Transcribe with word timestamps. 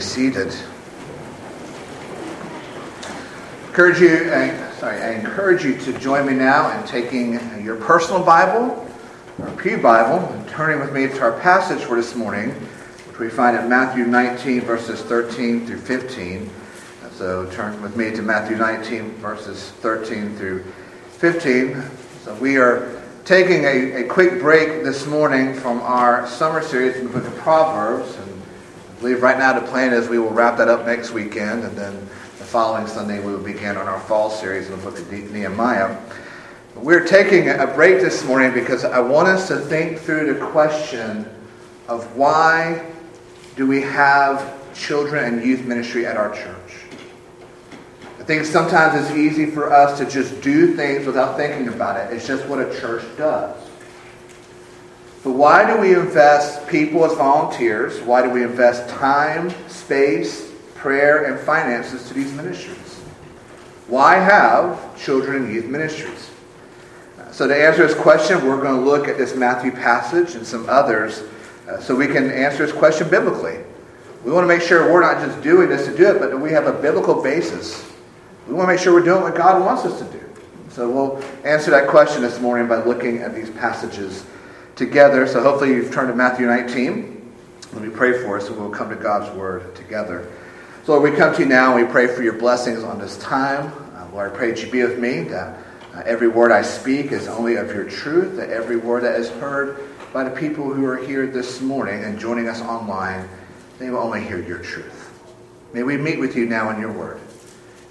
seated. 0.00 0.54
Encourage 3.66 4.00
you, 4.00 4.30
uh, 4.30 4.72
sorry, 4.72 5.00
I 5.00 5.12
encourage 5.12 5.64
you 5.64 5.78
to 5.78 5.98
join 5.98 6.26
me 6.26 6.32
now 6.32 6.76
in 6.76 6.86
taking 6.86 7.34
your 7.62 7.76
personal 7.76 8.22
Bible, 8.22 8.86
or 9.38 9.50
Pew 9.52 9.78
Bible, 9.78 10.26
and 10.32 10.48
turning 10.48 10.80
with 10.80 10.92
me 10.92 11.06
to 11.06 11.20
our 11.20 11.38
passage 11.40 11.84
for 11.84 11.96
this 11.96 12.14
morning, 12.14 12.50
which 13.08 13.18
we 13.18 13.28
find 13.30 13.56
in 13.56 13.68
Matthew 13.68 14.04
19, 14.06 14.62
verses 14.62 15.02
13 15.02 15.66
through 15.66 15.78
15. 15.78 16.50
So 17.12 17.48
turn 17.50 17.80
with 17.82 17.96
me 17.96 18.10
to 18.12 18.22
Matthew 18.22 18.56
19, 18.56 19.10
verses 19.16 19.70
13 19.80 20.36
through 20.36 20.64
15. 21.18 21.82
So 22.24 22.34
we 22.36 22.56
are 22.56 23.02
taking 23.24 23.64
a, 23.64 24.02
a 24.02 24.08
quick 24.08 24.40
break 24.40 24.82
this 24.82 25.06
morning 25.06 25.54
from 25.54 25.80
our 25.82 26.26
summer 26.26 26.62
series 26.62 26.96
in 26.96 27.04
the 27.04 27.12
book 27.12 27.26
of 27.26 27.36
Proverbs. 27.36 28.16
And 28.16 28.29
I 29.00 29.02
believe 29.02 29.22
right 29.22 29.38
now 29.38 29.58
the 29.58 29.66
plan 29.66 29.94
is 29.94 30.10
we 30.10 30.18
will 30.18 30.28
wrap 30.28 30.58
that 30.58 30.68
up 30.68 30.84
next 30.84 31.12
weekend, 31.12 31.64
and 31.64 31.74
then 31.74 31.96
the 31.96 32.44
following 32.44 32.86
Sunday 32.86 33.18
we 33.18 33.32
will 33.32 33.42
begin 33.42 33.78
on 33.78 33.88
our 33.88 33.98
fall 33.98 34.28
series 34.28 34.68
in 34.68 34.72
the 34.72 34.76
book 34.76 34.98
of 34.98 35.10
Nehemiah. 35.10 35.98
We're 36.74 37.06
taking 37.06 37.48
a 37.48 37.66
break 37.66 38.02
this 38.02 38.22
morning 38.26 38.52
because 38.52 38.84
I 38.84 38.98
want 39.00 39.26
us 39.26 39.48
to 39.48 39.56
think 39.56 40.00
through 40.00 40.34
the 40.34 40.46
question 40.48 41.26
of 41.88 42.14
why 42.14 42.92
do 43.56 43.66
we 43.66 43.80
have 43.80 44.74
children 44.74 45.24
and 45.32 45.46
youth 45.46 45.64
ministry 45.64 46.04
at 46.04 46.18
our 46.18 46.34
church? 46.34 46.74
I 48.18 48.24
think 48.24 48.44
sometimes 48.44 49.00
it's 49.00 49.16
easy 49.16 49.46
for 49.46 49.72
us 49.72 49.98
to 49.98 50.04
just 50.04 50.42
do 50.42 50.76
things 50.76 51.06
without 51.06 51.38
thinking 51.38 51.68
about 51.68 51.96
it. 51.96 52.14
It's 52.14 52.26
just 52.26 52.46
what 52.48 52.58
a 52.58 52.78
church 52.78 53.02
does. 53.16 53.69
But 55.22 55.32
why 55.32 55.70
do 55.70 55.80
we 55.80 55.94
invest 55.94 56.66
people 56.68 57.04
as 57.04 57.14
volunteers? 57.14 58.00
Why 58.00 58.22
do 58.22 58.30
we 58.30 58.42
invest 58.42 58.88
time, 58.88 59.50
space, 59.68 60.50
prayer, 60.74 61.24
and 61.24 61.38
finances 61.38 62.08
to 62.08 62.14
these 62.14 62.32
ministries? 62.32 62.76
Why 63.86 64.16
have 64.16 64.98
children 64.98 65.44
and 65.44 65.54
youth 65.54 65.66
ministries? 65.66 66.30
So, 67.32 67.46
to 67.46 67.54
answer 67.54 67.86
this 67.86 67.96
question, 67.96 68.44
we're 68.44 68.60
going 68.60 68.76
to 68.76 68.84
look 68.84 69.08
at 69.08 69.16
this 69.16 69.36
Matthew 69.36 69.70
passage 69.70 70.34
and 70.34 70.46
some 70.46 70.68
others 70.68 71.22
uh, 71.68 71.78
so 71.80 71.94
we 71.94 72.06
can 72.06 72.30
answer 72.30 72.66
this 72.66 72.74
question 72.74 73.08
biblically. 73.08 73.58
We 74.24 74.32
want 74.32 74.44
to 74.44 74.48
make 74.48 74.62
sure 74.62 74.92
we're 74.92 75.00
not 75.00 75.24
just 75.24 75.40
doing 75.42 75.68
this 75.68 75.86
to 75.86 75.96
do 75.96 76.10
it, 76.10 76.18
but 76.18 76.30
that 76.30 76.38
we 76.38 76.50
have 76.50 76.66
a 76.66 76.72
biblical 76.72 77.22
basis 77.22 77.90
we 78.50 78.56
want 78.56 78.68
to 78.68 78.74
make 78.74 78.80
sure 78.80 78.92
we're 78.92 79.04
doing 79.04 79.22
what 79.22 79.36
God 79.36 79.64
wants 79.64 79.84
us 79.84 79.98
to 80.00 80.04
do. 80.06 80.24
So 80.70 80.90
we'll 80.90 81.22
answer 81.44 81.70
that 81.70 81.88
question 81.88 82.20
this 82.20 82.40
morning 82.40 82.66
by 82.66 82.82
looking 82.82 83.18
at 83.18 83.32
these 83.32 83.48
passages 83.50 84.24
together. 84.80 85.26
So 85.26 85.42
hopefully 85.42 85.74
you've 85.74 85.92
turned 85.92 86.08
to 86.08 86.14
Matthew 86.14 86.46
19. 86.46 87.34
Let 87.74 87.82
me 87.82 87.90
pray 87.90 88.22
for 88.22 88.38
us 88.38 88.48
and 88.48 88.58
we'll 88.58 88.70
come 88.70 88.88
to 88.88 88.96
God's 88.96 89.30
word 89.36 89.76
together. 89.76 90.32
So 90.84 90.92
Lord, 90.92 91.12
we 91.12 91.16
come 91.16 91.34
to 91.34 91.42
you 91.42 91.46
now 91.46 91.76
and 91.76 91.86
we 91.86 91.92
pray 91.92 92.06
for 92.06 92.22
your 92.22 92.32
blessings 92.32 92.82
on 92.82 92.98
this 92.98 93.18
time. 93.18 93.70
Uh, 93.94 94.08
Lord, 94.10 94.32
I 94.32 94.34
pray 94.34 94.50
that 94.50 94.64
you 94.64 94.70
be 94.70 94.82
with 94.82 94.98
me, 94.98 95.20
that 95.24 95.58
uh, 95.94 96.02
every 96.06 96.28
word 96.28 96.50
I 96.50 96.62
speak 96.62 97.12
is 97.12 97.28
only 97.28 97.56
of 97.56 97.68
your 97.68 97.84
truth, 97.84 98.36
that 98.36 98.48
every 98.48 98.78
word 98.78 99.02
that 99.02 99.20
is 99.20 99.28
heard 99.28 99.86
by 100.14 100.24
the 100.24 100.30
people 100.30 100.72
who 100.72 100.86
are 100.86 100.96
here 100.96 101.26
this 101.26 101.60
morning 101.60 102.02
and 102.02 102.18
joining 102.18 102.48
us 102.48 102.62
online, 102.62 103.28
they 103.78 103.90
will 103.90 103.98
only 103.98 104.24
hear 104.24 104.42
your 104.42 104.60
truth. 104.60 105.12
May 105.74 105.82
we 105.82 105.98
meet 105.98 106.18
with 106.18 106.34
you 106.34 106.46
now 106.46 106.70
in 106.70 106.80
your 106.80 106.92
word. 106.92 107.20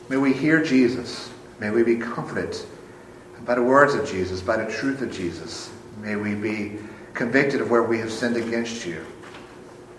May 0.10 0.18
we 0.18 0.34
hear 0.34 0.64
Jesus. 0.64 1.30
May 1.60 1.70
we 1.70 1.84
be 1.84 1.98
comforted 1.98 2.58
by 3.46 3.54
the 3.54 3.64
words 3.64 3.94
of 3.94 4.10
Jesus, 4.10 4.42
by 4.42 4.58
the 4.58 4.72
truth 4.72 5.04
of 5.04 5.12
Jesus. 5.12 5.72
May 6.00 6.16
we 6.16 6.34
be 6.36 6.80
convicted 7.14 7.62
of 7.62 7.70
where 7.70 7.84
we 7.84 8.00
have 8.00 8.12
sinned 8.12 8.38
against 8.38 8.86
you. 8.86 9.06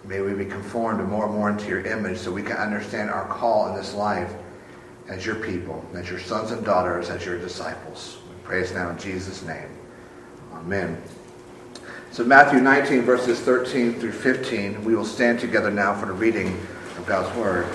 May 0.05 0.21
we 0.23 0.33
be 0.33 0.47
conformed 0.47 1.07
more 1.09 1.27
and 1.27 1.35
more 1.35 1.51
into 1.51 1.69
your 1.69 1.83
image 1.83 2.19
so 2.19 2.33
we 2.33 2.43
can 2.43 2.57
understand 2.57 3.11
our 3.11 3.27
call 3.27 3.69
in 3.69 3.77
this 3.77 3.95
life 3.95 4.33
as 5.09 5.27
your 5.27 5.37
people, 5.37 5.85
as 5.95 6.09
your 6.09 6.19
sons 6.19 6.53
and 6.53 6.65
daughters, 6.65 7.11
as 7.11 7.25
your 7.25 7.39
disciples. 7.39 8.19
We 8.29 8.35
praise 8.45 8.73
now 8.73 8.91
in 8.91 8.99
Jesus' 8.99 9.43
name. 9.43 9.69
Amen. 10.53 11.01
So 12.13 12.25
Matthew 12.25 12.61
19, 12.61 13.03
verses 13.03 13.41
13 13.41 13.95
through 14.01 14.13
15, 14.13 14.85
we 14.85 14.97
will 14.97 15.05
stand 15.05 15.39
together 15.39 15.71
now 15.71 15.95
for 15.95 16.07
the 16.07 16.13
reading 16.13 16.49
of 16.97 17.07
God's 17.07 17.37
Word. 17.37 17.67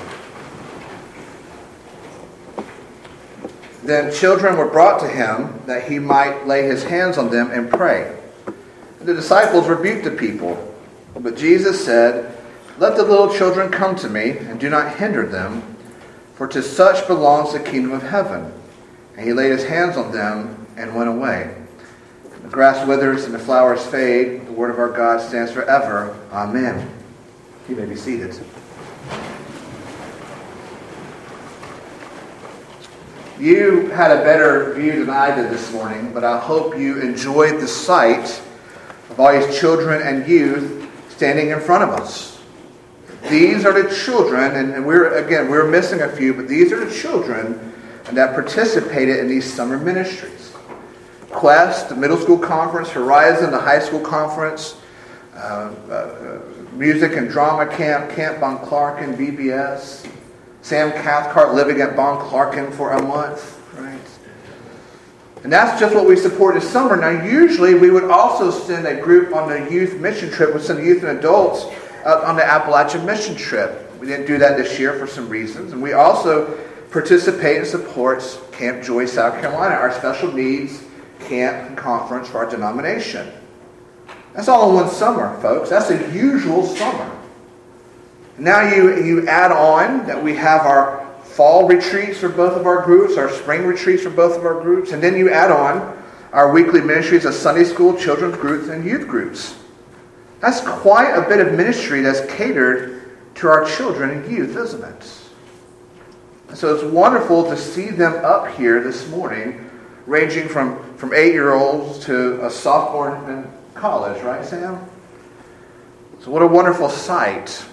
Then 3.85 4.11
children 4.11 4.57
were 4.57 4.67
brought 4.67 4.99
to 5.01 5.07
him 5.07 5.61
that 5.67 5.87
he 5.87 5.99
might 5.99 6.47
lay 6.47 6.63
his 6.63 6.83
hands 6.83 7.19
on 7.19 7.29
them 7.29 7.51
and 7.51 7.69
pray. 7.69 8.17
The 8.99 9.13
disciples 9.13 9.67
rebuked 9.67 10.03
the 10.03 10.11
people. 10.11 10.73
But 11.15 11.37
Jesus 11.37 11.85
said, 11.85 12.35
Let 12.79 12.95
the 12.95 13.03
little 13.03 13.31
children 13.31 13.71
come 13.71 13.95
to 13.97 14.09
me, 14.09 14.31
and 14.31 14.59
do 14.59 14.71
not 14.71 14.97
hinder 14.97 15.27
them, 15.27 15.61
for 16.33 16.47
to 16.47 16.63
such 16.63 17.07
belongs 17.07 17.53
the 17.53 17.59
kingdom 17.59 17.91
of 17.91 18.01
heaven. 18.01 18.51
And 19.15 19.25
he 19.25 19.33
laid 19.33 19.51
his 19.51 19.65
hands 19.65 19.97
on 19.97 20.11
them 20.11 20.65
and 20.75 20.95
went 20.95 21.09
away. 21.09 21.55
The 22.41 22.49
grass 22.49 22.87
withers 22.87 23.25
and 23.25 23.35
the 23.35 23.39
flowers 23.39 23.85
fade. 23.85 24.47
The 24.47 24.51
word 24.51 24.71
of 24.71 24.79
our 24.79 24.91
God 24.91 25.21
stands 25.21 25.51
forever. 25.51 26.19
Amen. 26.31 26.91
You 27.69 27.75
may 27.75 27.85
be 27.85 27.95
seated. 27.95 28.35
You 33.39 33.87
had 33.87 34.11
a 34.11 34.23
better 34.23 34.73
view 34.75 35.05
than 35.05 35.13
I 35.13 35.35
did 35.35 35.51
this 35.51 35.73
morning, 35.73 36.13
but 36.13 36.23
I 36.23 36.39
hope 36.39 36.77
you 36.77 37.01
enjoyed 37.01 37.59
the 37.59 37.67
sight 37.67 38.41
of 39.09 39.19
all 39.19 39.33
these 39.33 39.59
children 39.59 40.01
and 40.01 40.25
youth 40.25 40.89
standing 41.09 41.49
in 41.49 41.59
front 41.59 41.83
of 41.83 41.89
us. 41.89 42.41
These 43.29 43.65
are 43.65 43.73
the 43.73 43.93
children, 43.93 44.55
and 44.55 44.85
we're 44.85 45.17
again 45.17 45.49
we're 45.49 45.67
missing 45.67 46.01
a 46.01 46.09
few, 46.09 46.33
but 46.33 46.47
these 46.47 46.71
are 46.71 46.85
the 46.85 46.93
children 46.93 47.73
that 48.13 48.35
participated 48.35 49.19
in 49.19 49.27
these 49.27 49.51
summer 49.51 49.77
ministries. 49.77 50.53
Quest, 51.31 51.89
the 51.89 51.95
middle 51.95 52.17
school 52.17 52.37
conference, 52.37 52.89
Horizon, 52.89 53.51
the 53.51 53.59
high 53.59 53.79
school 53.79 53.99
conference, 53.99 54.77
uh, 55.35 55.73
uh, 55.91 56.39
music 56.71 57.17
and 57.17 57.29
drama 57.29 57.69
camp, 57.75 58.11
Camp 58.11 58.39
Von 58.39 58.59
and 59.03 59.17
VBS, 59.17 60.09
Sam 60.65 60.91
Cathcart 60.93 61.53
living 61.53 61.79
at 61.81 61.95
Bon 61.95 62.17
Clarken 62.27 62.73
for 62.73 62.93
a 62.93 63.03
month, 63.03 63.61
right? 63.77 64.01
And 65.43 65.53
that's 65.53 65.79
just 65.79 65.93
what 65.93 66.07
we 66.07 66.15
support 66.15 66.55
this 66.55 66.67
summer. 66.67 66.95
Now, 66.95 67.23
usually 67.23 67.75
we 67.75 67.91
would 67.91 68.05
also 68.05 68.49
send 68.49 68.87
a 68.87 68.99
group 68.99 69.35
on 69.35 69.51
a 69.51 69.69
youth 69.69 69.99
mission 69.99 70.31
trip 70.31 70.55
with 70.55 70.65
some 70.65 70.83
youth 70.83 71.03
and 71.03 71.19
adults 71.19 71.65
on 72.03 72.35
the 72.35 72.43
Appalachian 72.43 73.05
mission 73.05 73.35
trip. 73.35 73.95
We 73.99 74.07
didn't 74.07 74.25
do 74.25 74.39
that 74.39 74.57
this 74.57 74.79
year 74.79 74.97
for 74.97 75.05
some 75.05 75.29
reasons. 75.29 75.71
And 75.71 75.83
we 75.83 75.93
also 75.93 76.57
participate 76.89 77.57
and 77.57 77.67
support 77.67 78.23
Camp 78.51 78.83
Joy, 78.83 79.05
South 79.05 79.39
Carolina, 79.39 79.75
our 79.75 79.93
special 79.93 80.33
needs 80.33 80.83
camp 81.19 81.69
and 81.69 81.77
conference 81.77 82.27
for 82.27 82.39
our 82.39 82.49
denomination. 82.49 83.31
That's 84.33 84.47
all 84.47 84.69
in 84.69 84.75
one 84.75 84.89
summer, 84.89 85.39
folks. 85.41 85.69
That's 85.69 85.91
a 85.91 86.11
usual 86.11 86.65
summer. 86.65 87.14
Now 88.37 88.61
you, 88.73 89.03
you 89.03 89.27
add 89.27 89.51
on 89.51 90.05
that 90.07 90.21
we 90.21 90.35
have 90.35 90.61
our 90.61 91.05
fall 91.23 91.67
retreats 91.67 92.19
for 92.19 92.29
both 92.29 92.57
of 92.57 92.65
our 92.65 92.83
groups, 92.83 93.17
our 93.17 93.29
spring 93.29 93.65
retreats 93.65 94.03
for 94.03 94.09
both 94.09 94.37
of 94.37 94.45
our 94.45 94.61
groups, 94.61 94.91
and 94.91 95.01
then 95.01 95.17
you 95.17 95.29
add 95.29 95.51
on 95.51 96.03
our 96.33 96.51
weekly 96.51 96.81
ministries 96.81 97.23
of 97.25 97.33
Sunday 97.33 97.63
school, 97.63 97.95
children's 97.97 98.35
groups, 98.35 98.67
and 98.67 98.85
youth 98.85 99.07
groups. 99.07 99.55
That's 100.41 100.59
quite 100.61 101.11
a 101.11 101.27
bit 101.27 101.45
of 101.45 101.53
ministry 101.53 102.01
that's 102.01 102.21
catered 102.33 103.35
to 103.35 103.47
our 103.47 103.65
children 103.65 104.09
and 104.11 104.31
youth, 104.31 104.55
isn't 104.55 104.83
it? 104.83 105.21
so 106.53 106.73
it's 106.73 106.83
wonderful 106.83 107.43
to 107.43 107.57
see 107.57 107.89
them 107.89 108.13
up 108.23 108.47
here 108.55 108.81
this 108.81 109.09
morning, 109.09 109.69
ranging 110.05 110.47
from, 110.47 110.95
from 110.95 111.13
eight 111.13 111.33
year 111.33 111.53
olds 111.53 111.99
to 112.05 112.45
a 112.45 112.49
sophomore 112.49 113.15
in 113.29 113.45
college, 113.73 114.21
right, 114.23 114.45
Sam? 114.45 114.79
So, 116.21 116.31
what 116.31 116.41
a 116.41 116.47
wonderful 116.47 116.89
sight 116.89 117.65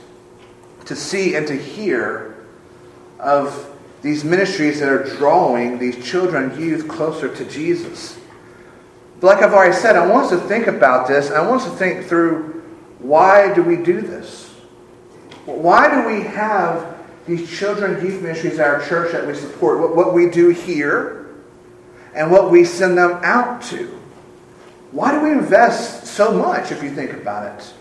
to 0.86 0.96
see 0.96 1.34
and 1.36 1.46
to 1.46 1.56
hear 1.56 2.46
of 3.18 3.70
these 4.02 4.24
ministries 4.24 4.80
that 4.80 4.88
are 4.88 5.04
drawing 5.16 5.78
these 5.78 6.04
children 6.04 6.60
youth 6.60 6.88
closer 6.88 7.34
to 7.34 7.44
Jesus. 7.44 8.18
But 9.20 9.28
like 9.28 9.44
I've 9.44 9.52
already 9.52 9.74
said, 9.74 9.94
I 9.94 10.06
want 10.06 10.24
us 10.24 10.30
to 10.30 10.48
think 10.48 10.66
about 10.66 11.06
this, 11.06 11.28
and 11.28 11.36
I 11.36 11.48
want 11.48 11.62
us 11.62 11.70
to 11.70 11.76
think 11.76 12.06
through 12.06 12.62
why 12.98 13.54
do 13.54 13.62
we 13.62 13.76
do 13.76 14.00
this? 14.00 14.48
Why 15.44 15.88
do 15.88 16.06
we 16.08 16.22
have 16.24 16.98
these 17.26 17.48
children 17.48 18.04
youth 18.04 18.20
ministries 18.22 18.58
at 18.58 18.66
our 18.66 18.84
church 18.86 19.12
that 19.12 19.26
we 19.26 19.34
support? 19.34 19.80
What, 19.80 19.94
what 19.94 20.14
we 20.14 20.28
do 20.28 20.50
here 20.50 21.22
and 22.14 22.30
what 22.30 22.50
we 22.50 22.64
send 22.64 22.98
them 22.98 23.20
out 23.22 23.62
to. 23.62 23.86
Why 24.90 25.12
do 25.12 25.20
we 25.20 25.32
invest 25.32 26.06
so 26.06 26.32
much, 26.36 26.70
if 26.70 26.82
you 26.82 26.94
think 26.94 27.12
about 27.12 27.60
it? 27.60 27.72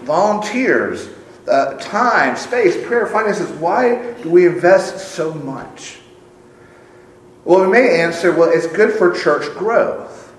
Volunteers, 0.00 1.08
uh, 1.48 1.76
time, 1.78 2.36
space, 2.36 2.86
prayer, 2.86 3.06
finances. 3.06 3.50
Why 3.58 4.12
do 4.22 4.30
we 4.30 4.46
invest 4.46 5.14
so 5.14 5.32
much? 5.34 5.98
Well, 7.44 7.62
we 7.62 7.68
may 7.68 8.00
answer, 8.00 8.34
well, 8.36 8.50
it's 8.52 8.66
good 8.66 8.98
for 8.98 9.12
church 9.12 9.52
growth. 9.56 10.34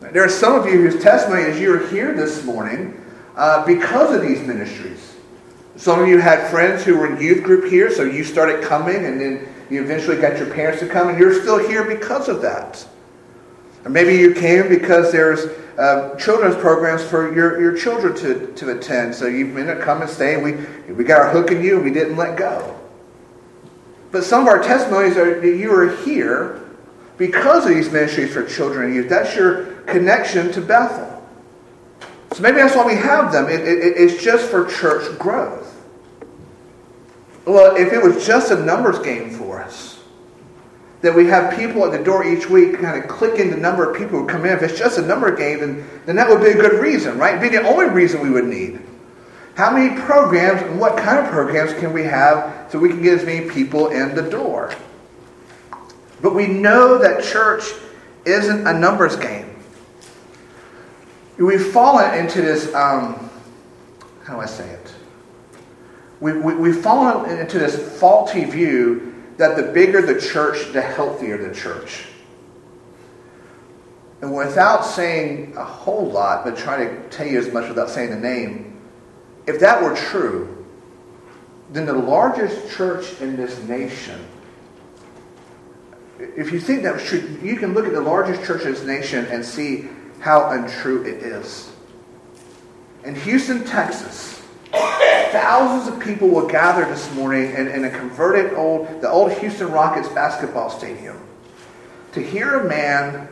There 0.00 0.24
are 0.24 0.28
some 0.28 0.54
of 0.54 0.66
you 0.66 0.80
whose 0.80 1.02
testimony 1.02 1.42
is 1.42 1.60
you're 1.60 1.88
here 1.88 2.14
this 2.14 2.44
morning 2.44 3.00
uh, 3.36 3.64
because 3.66 4.14
of 4.14 4.22
these 4.22 4.40
ministries. 4.40 5.16
Some 5.76 6.00
of 6.00 6.08
you 6.08 6.20
had 6.20 6.48
friends 6.50 6.84
who 6.84 6.96
were 6.96 7.14
in 7.14 7.20
youth 7.20 7.42
group 7.42 7.70
here, 7.70 7.90
so 7.90 8.04
you 8.04 8.22
started 8.22 8.62
coming, 8.62 9.06
and 9.06 9.20
then 9.20 9.48
you 9.70 9.82
eventually 9.82 10.16
got 10.16 10.38
your 10.38 10.48
parents 10.54 10.80
to 10.80 10.88
come, 10.88 11.08
and 11.08 11.18
you're 11.18 11.40
still 11.40 11.58
here 11.58 11.84
because 11.84 12.28
of 12.28 12.40
that. 12.42 12.86
Or 13.84 13.90
maybe 13.90 14.14
you 14.14 14.34
came 14.34 14.68
because 14.68 15.12
there's 15.12 15.46
uh, 15.78 16.14
children's 16.16 16.56
programs 16.56 17.02
for 17.02 17.34
your, 17.34 17.60
your 17.60 17.76
children 17.76 18.14
to, 18.16 18.52
to 18.54 18.78
attend. 18.78 19.14
So 19.14 19.26
you 19.26 19.46
ended 19.58 19.78
up 19.78 19.82
come 19.82 20.02
and 20.02 20.10
stay. 20.10 20.36
We, 20.36 20.52
we 20.92 21.04
got 21.04 21.20
our 21.20 21.30
hook 21.30 21.50
in 21.50 21.62
you 21.62 21.76
and 21.76 21.84
we 21.84 21.90
didn't 21.90 22.16
let 22.16 22.36
go. 22.36 22.78
But 24.10 24.24
some 24.24 24.42
of 24.42 24.48
our 24.48 24.62
testimonies 24.62 25.16
are 25.16 25.40
that 25.40 25.56
you 25.56 25.74
are 25.74 25.94
here 26.04 26.64
because 27.18 27.66
of 27.66 27.74
these 27.74 27.90
ministries 27.90 28.32
for 28.32 28.46
children 28.46 28.86
and 28.86 28.94
youth. 28.94 29.08
That's 29.08 29.34
your 29.34 29.64
connection 29.82 30.52
to 30.52 30.60
Bethel. 30.60 31.10
So 32.32 32.42
maybe 32.42 32.56
that's 32.56 32.74
why 32.74 32.86
we 32.86 32.94
have 32.94 33.32
them. 33.32 33.48
It, 33.48 33.60
it, 33.60 33.94
it's 33.96 34.22
just 34.22 34.50
for 34.50 34.66
church 34.66 35.18
growth. 35.18 35.70
Well, 37.44 37.76
if 37.76 37.92
it 37.92 38.02
was 38.02 38.26
just 38.26 38.50
a 38.50 38.56
numbers 38.56 38.98
game 39.00 39.30
for 39.30 39.62
us, 39.62 39.93
that 41.04 41.14
we 41.14 41.26
have 41.26 41.54
people 41.54 41.84
at 41.84 41.92
the 41.92 42.02
door 42.02 42.24
each 42.24 42.48
week 42.48 42.80
kind 42.80 42.98
of 42.98 43.10
clicking 43.10 43.50
the 43.50 43.56
number 43.58 43.90
of 43.90 43.94
people 43.94 44.18
who 44.18 44.26
come 44.26 44.46
in. 44.46 44.52
If 44.52 44.62
it's 44.62 44.78
just 44.78 44.96
a 44.96 45.02
number 45.02 45.36
game, 45.36 45.60
then, 45.60 45.86
then 46.06 46.16
that 46.16 46.30
would 46.30 46.40
be 46.40 46.48
a 46.48 46.54
good 46.54 46.80
reason, 46.80 47.18
right? 47.18 47.36
It'd 47.36 47.42
be 47.52 47.54
the 47.54 47.62
only 47.68 47.90
reason 47.90 48.22
we 48.22 48.30
would 48.30 48.46
need. 48.46 48.80
How 49.54 49.70
many 49.70 50.00
programs 50.00 50.62
and 50.62 50.80
what 50.80 50.96
kind 50.96 51.18
of 51.18 51.30
programs 51.30 51.74
can 51.74 51.92
we 51.92 52.04
have 52.04 52.70
so 52.72 52.78
we 52.78 52.88
can 52.88 53.02
get 53.02 53.18
as 53.20 53.26
many 53.26 53.50
people 53.50 53.88
in 53.88 54.14
the 54.14 54.22
door? 54.22 54.74
But 56.22 56.34
we 56.34 56.46
know 56.46 56.96
that 56.96 57.22
church 57.22 57.64
isn't 58.24 58.66
a 58.66 58.72
numbers 58.72 59.14
game. 59.14 59.54
We've 61.36 61.66
fallen 61.66 62.14
into 62.18 62.40
this, 62.40 62.74
um, 62.74 63.28
how 64.24 64.36
do 64.36 64.40
I 64.40 64.46
say 64.46 64.70
it? 64.70 64.94
We, 66.20 66.32
we, 66.32 66.54
we've 66.54 66.80
fallen 66.80 67.38
into 67.38 67.58
this 67.58 68.00
faulty 68.00 68.44
view 68.44 69.13
that 69.36 69.56
the 69.56 69.72
bigger 69.72 70.02
the 70.02 70.20
church, 70.20 70.72
the 70.72 70.80
healthier 70.80 71.36
the 71.38 71.54
church. 71.54 72.06
And 74.20 74.34
without 74.34 74.84
saying 74.84 75.54
a 75.56 75.64
whole 75.64 76.06
lot, 76.06 76.44
but 76.44 76.56
trying 76.56 76.88
to 76.88 77.08
tell 77.08 77.26
you 77.26 77.38
as 77.38 77.52
much 77.52 77.68
without 77.68 77.90
saying 77.90 78.10
the 78.10 78.16
name, 78.16 78.80
if 79.46 79.60
that 79.60 79.82
were 79.82 79.94
true, 79.94 80.64
then 81.72 81.86
the 81.86 81.92
largest 81.92 82.74
church 82.74 83.20
in 83.20 83.36
this 83.36 83.58
nation, 83.64 84.24
if 86.18 86.52
you 86.52 86.60
think 86.60 86.82
that 86.84 86.94
was 86.94 87.04
true, 87.04 87.38
you 87.42 87.56
can 87.56 87.74
look 87.74 87.86
at 87.86 87.92
the 87.92 88.00
largest 88.00 88.44
church 88.44 88.64
in 88.64 88.72
this 88.72 88.84
nation 88.84 89.26
and 89.26 89.44
see 89.44 89.88
how 90.20 90.50
untrue 90.50 91.02
it 91.02 91.22
is. 91.22 91.70
In 93.04 93.14
Houston, 93.14 93.64
Texas, 93.64 94.43
Thousands 95.32 95.94
of 95.94 96.00
people 96.02 96.28
will 96.28 96.46
gather 96.46 96.84
this 96.84 97.12
morning 97.14 97.50
in, 97.52 97.68
in 97.68 97.84
a 97.84 97.90
converted 97.90 98.54
old, 98.54 99.00
the 99.00 99.10
old 99.10 99.32
Houston 99.32 99.70
Rockets 99.70 100.08
basketball 100.08 100.70
stadium 100.70 101.18
to 102.12 102.22
hear 102.22 102.60
a 102.60 102.68
man 102.68 103.28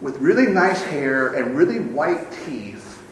with 0.00 0.18
really 0.18 0.46
nice 0.46 0.82
hair 0.82 1.34
and 1.34 1.56
really 1.56 1.80
white 1.80 2.30
teeth 2.44 3.02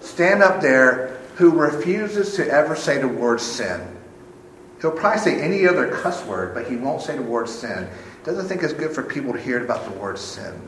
stand 0.00 0.42
up 0.42 0.60
there 0.60 1.18
who 1.36 1.50
refuses 1.50 2.36
to 2.36 2.46
ever 2.48 2.76
say 2.76 2.98
the 2.98 3.08
word 3.08 3.40
sin. 3.40 3.80
He'll 4.80 4.90
probably 4.90 5.20
say 5.20 5.40
any 5.40 5.66
other 5.66 5.90
cuss 5.90 6.24
word, 6.26 6.54
but 6.54 6.68
he 6.68 6.76
won't 6.76 7.02
say 7.02 7.16
the 7.16 7.22
word 7.22 7.48
sin. 7.48 7.88
Doesn't 8.24 8.46
think 8.46 8.62
it's 8.62 8.72
good 8.72 8.94
for 8.94 9.02
people 9.02 9.32
to 9.32 9.40
hear 9.40 9.62
about 9.62 9.90
the 9.90 9.98
word 9.98 10.18
sin. 10.18 10.60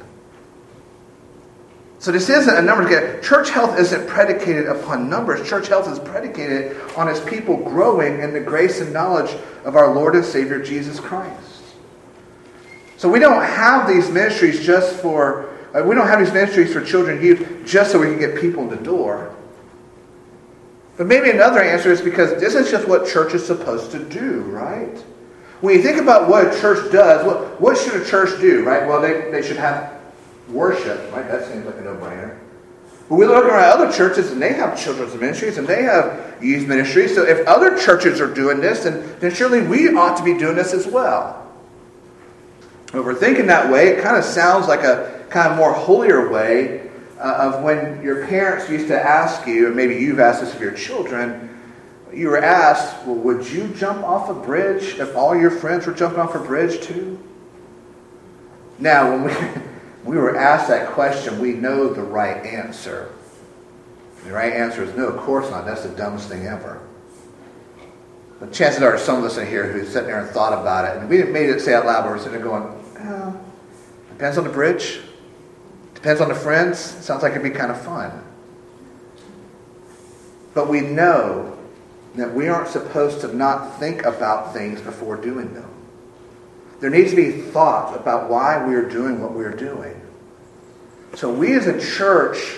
So 2.02 2.10
this 2.10 2.28
isn't 2.28 2.56
a 2.56 2.60
numbers 2.60 2.88
game. 2.88 3.22
Church 3.22 3.50
health 3.50 3.78
isn't 3.78 4.08
predicated 4.08 4.66
upon 4.66 5.08
numbers. 5.08 5.48
Church 5.48 5.68
health 5.68 5.88
is 5.88 6.00
predicated 6.00 6.76
on 6.96 7.06
its 7.06 7.20
people 7.20 7.56
growing 7.56 8.18
in 8.18 8.32
the 8.32 8.40
grace 8.40 8.80
and 8.80 8.92
knowledge 8.92 9.30
of 9.64 9.76
our 9.76 9.94
Lord 9.94 10.16
and 10.16 10.24
Savior 10.24 10.60
Jesus 10.60 10.98
Christ. 10.98 11.62
So 12.96 13.08
we 13.08 13.20
don't 13.20 13.44
have 13.44 13.86
these 13.86 14.10
ministries 14.10 14.66
just 14.66 14.96
for 14.96 15.56
uh, 15.76 15.84
we 15.84 15.94
don't 15.94 16.08
have 16.08 16.18
these 16.18 16.32
ministries 16.32 16.72
for 16.72 16.84
children 16.84 17.18
and 17.18 17.24
youth 17.24 17.62
just 17.64 17.92
so 17.92 18.00
we 18.00 18.08
can 18.08 18.18
get 18.18 18.40
people 18.40 18.64
in 18.64 18.68
the 18.68 18.84
door. 18.84 19.32
But 20.96 21.06
maybe 21.06 21.30
another 21.30 21.62
answer 21.62 21.92
is 21.92 22.00
because 22.00 22.40
this 22.40 22.56
is 22.56 22.68
just 22.68 22.88
what 22.88 23.06
church 23.06 23.32
is 23.32 23.46
supposed 23.46 23.92
to 23.92 24.00
do, 24.00 24.40
right? 24.40 24.98
When 25.60 25.76
you 25.76 25.82
think 25.84 26.00
about 26.00 26.28
what 26.28 26.52
a 26.52 26.60
church 26.60 26.90
does, 26.90 27.24
what, 27.24 27.60
what 27.60 27.78
should 27.78 28.02
a 28.02 28.04
church 28.04 28.40
do, 28.40 28.64
right? 28.64 28.88
Well, 28.88 29.00
they, 29.00 29.30
they 29.30 29.46
should 29.46 29.56
have 29.56 30.01
worship, 30.48 31.12
right? 31.12 31.26
That 31.28 31.46
seems 31.46 31.64
like 31.66 31.76
a 31.76 31.82
no-brainer. 31.82 32.38
But 33.08 33.16
we 33.16 33.26
look 33.26 33.44
around 33.44 33.80
other 33.80 33.92
churches 33.92 34.30
and 34.30 34.40
they 34.40 34.52
have 34.54 34.80
children's 34.82 35.14
ministries 35.14 35.58
and 35.58 35.66
they 35.66 35.82
have 35.82 36.42
youth 36.42 36.66
ministries. 36.66 37.14
So 37.14 37.24
if 37.24 37.46
other 37.46 37.76
churches 37.78 38.20
are 38.20 38.32
doing 38.32 38.60
this, 38.60 38.84
then, 38.84 39.16
then 39.20 39.34
surely 39.34 39.62
we 39.62 39.88
ought 39.94 40.16
to 40.16 40.24
be 40.24 40.38
doing 40.38 40.56
this 40.56 40.72
as 40.72 40.86
well. 40.86 41.38
If 42.88 43.04
we're 43.04 43.14
thinking 43.14 43.46
that 43.46 43.70
way, 43.70 43.88
it 43.88 44.02
kind 44.02 44.16
of 44.16 44.24
sounds 44.24 44.68
like 44.68 44.80
a 44.80 45.24
kind 45.30 45.50
of 45.50 45.56
more 45.56 45.72
holier 45.72 46.30
way 46.30 46.90
uh, 47.18 47.52
of 47.52 47.62
when 47.62 48.02
your 48.02 48.26
parents 48.26 48.68
used 48.68 48.88
to 48.88 49.00
ask 49.00 49.46
you, 49.46 49.68
and 49.68 49.76
maybe 49.76 49.94
you've 49.94 50.20
asked 50.20 50.42
this 50.42 50.54
of 50.54 50.60
your 50.60 50.72
children, 50.72 51.48
you 52.12 52.28
were 52.28 52.42
asked, 52.42 53.06
well, 53.06 53.16
would 53.16 53.48
you 53.48 53.68
jump 53.68 54.02
off 54.04 54.28
a 54.28 54.34
bridge 54.34 54.98
if 54.98 55.16
all 55.16 55.34
your 55.34 55.50
friends 55.50 55.86
were 55.86 55.94
jumping 55.94 56.20
off 56.20 56.34
a 56.34 56.38
bridge 56.38 56.82
too? 56.82 57.18
Now, 58.78 59.10
when 59.10 59.24
we 59.24 59.62
we 60.04 60.16
were 60.16 60.36
asked 60.36 60.68
that 60.68 60.90
question, 60.90 61.40
we 61.40 61.52
know 61.52 61.92
the 61.92 62.02
right 62.02 62.44
answer. 62.44 63.12
The 64.24 64.32
right 64.32 64.52
answer 64.52 64.82
is 64.82 64.94
no, 64.96 65.08
of 65.08 65.20
course 65.20 65.50
not. 65.50 65.64
That's 65.64 65.82
the 65.82 65.90
dumbest 65.90 66.28
thing 66.28 66.46
ever. 66.46 66.80
But 68.40 68.52
chances 68.52 68.82
are 68.82 68.98
some 68.98 69.18
of 69.18 69.24
us 69.24 69.38
in 69.38 69.46
here 69.46 69.70
who 69.70 69.84
sitting 69.84 70.08
there 70.08 70.20
and 70.20 70.28
thought 70.30 70.52
about 70.52 70.84
it, 70.84 71.00
and 71.00 71.08
we 71.08 71.16
didn't 71.16 71.32
made 71.32 71.48
it 71.48 71.60
say 71.60 71.74
out 71.74 71.86
loud, 71.86 72.02
but 72.02 72.10
we're 72.10 72.18
sitting 72.18 72.32
there 72.32 72.42
going, 72.42 72.64
oh, 73.00 73.40
depends 74.10 74.38
on 74.38 74.44
the 74.44 74.50
bridge, 74.50 75.00
depends 75.94 76.20
on 76.20 76.28
the 76.28 76.34
friends. 76.34 76.78
Sounds 76.78 77.22
like 77.22 77.32
it'd 77.32 77.42
be 77.44 77.50
kind 77.50 77.70
of 77.70 77.80
fun. 77.80 78.24
But 80.54 80.68
we 80.68 80.80
know 80.80 81.56
that 82.16 82.34
we 82.34 82.48
aren't 82.48 82.68
supposed 82.68 83.20
to 83.22 83.34
not 83.34 83.78
think 83.78 84.04
about 84.04 84.52
things 84.52 84.80
before 84.80 85.16
doing 85.16 85.54
them. 85.54 85.68
There 86.82 86.90
needs 86.90 87.10
to 87.10 87.16
be 87.16 87.30
thought 87.30 87.96
about 87.96 88.28
why 88.28 88.66
we're 88.66 88.88
doing 88.88 89.20
what 89.20 89.30
we're 89.34 89.54
doing. 89.54 89.94
So 91.14 91.32
we 91.32 91.54
as 91.54 91.68
a 91.68 91.80
church 91.80 92.56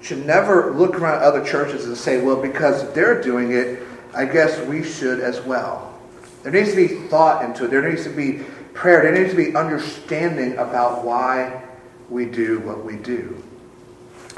should 0.00 0.26
never 0.26 0.74
look 0.74 0.98
around 0.98 1.22
other 1.22 1.44
churches 1.44 1.84
and 1.84 1.96
say, 1.96 2.20
well, 2.20 2.42
because 2.42 2.92
they're 2.94 3.22
doing 3.22 3.52
it, 3.52 3.80
I 4.12 4.24
guess 4.24 4.60
we 4.66 4.82
should 4.82 5.20
as 5.20 5.40
well. 5.42 5.96
There 6.42 6.50
needs 6.50 6.70
to 6.70 6.76
be 6.76 6.88
thought 7.08 7.44
into 7.44 7.66
it. 7.66 7.70
There 7.70 7.88
needs 7.88 8.02
to 8.02 8.10
be 8.10 8.44
prayer. 8.74 9.02
There 9.02 9.16
needs 9.16 9.30
to 9.30 9.36
be 9.36 9.54
understanding 9.54 10.54
about 10.54 11.04
why 11.04 11.62
we 12.08 12.26
do 12.26 12.58
what 12.60 12.84
we 12.84 12.96
do. 12.96 13.40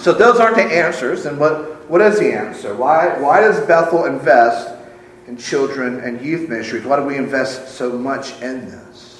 So 0.01 0.13
those 0.13 0.41
aren't 0.41 0.57
the 0.57 0.65
answers. 0.65 1.25
And 1.25 1.41
what, 1.41 1.89
what 1.89 2.03
is 2.03 2.19
the 2.19 2.35
answer? 2.35 2.75
Why, 2.75 3.19
why 3.19 3.41
does 3.41 3.67
Bethel 3.67 4.05
invest 4.05 4.75
in 5.27 5.39
children 5.39 6.01
and 6.01 6.21
youth 6.21 6.51
ministries? 6.51 6.85
Why 6.85 6.97
do 6.97 7.05
we 7.05 7.17
invest 7.17 7.69
so 7.69 7.97
much 7.97 8.39
in 8.43 8.67
this? 8.67 9.12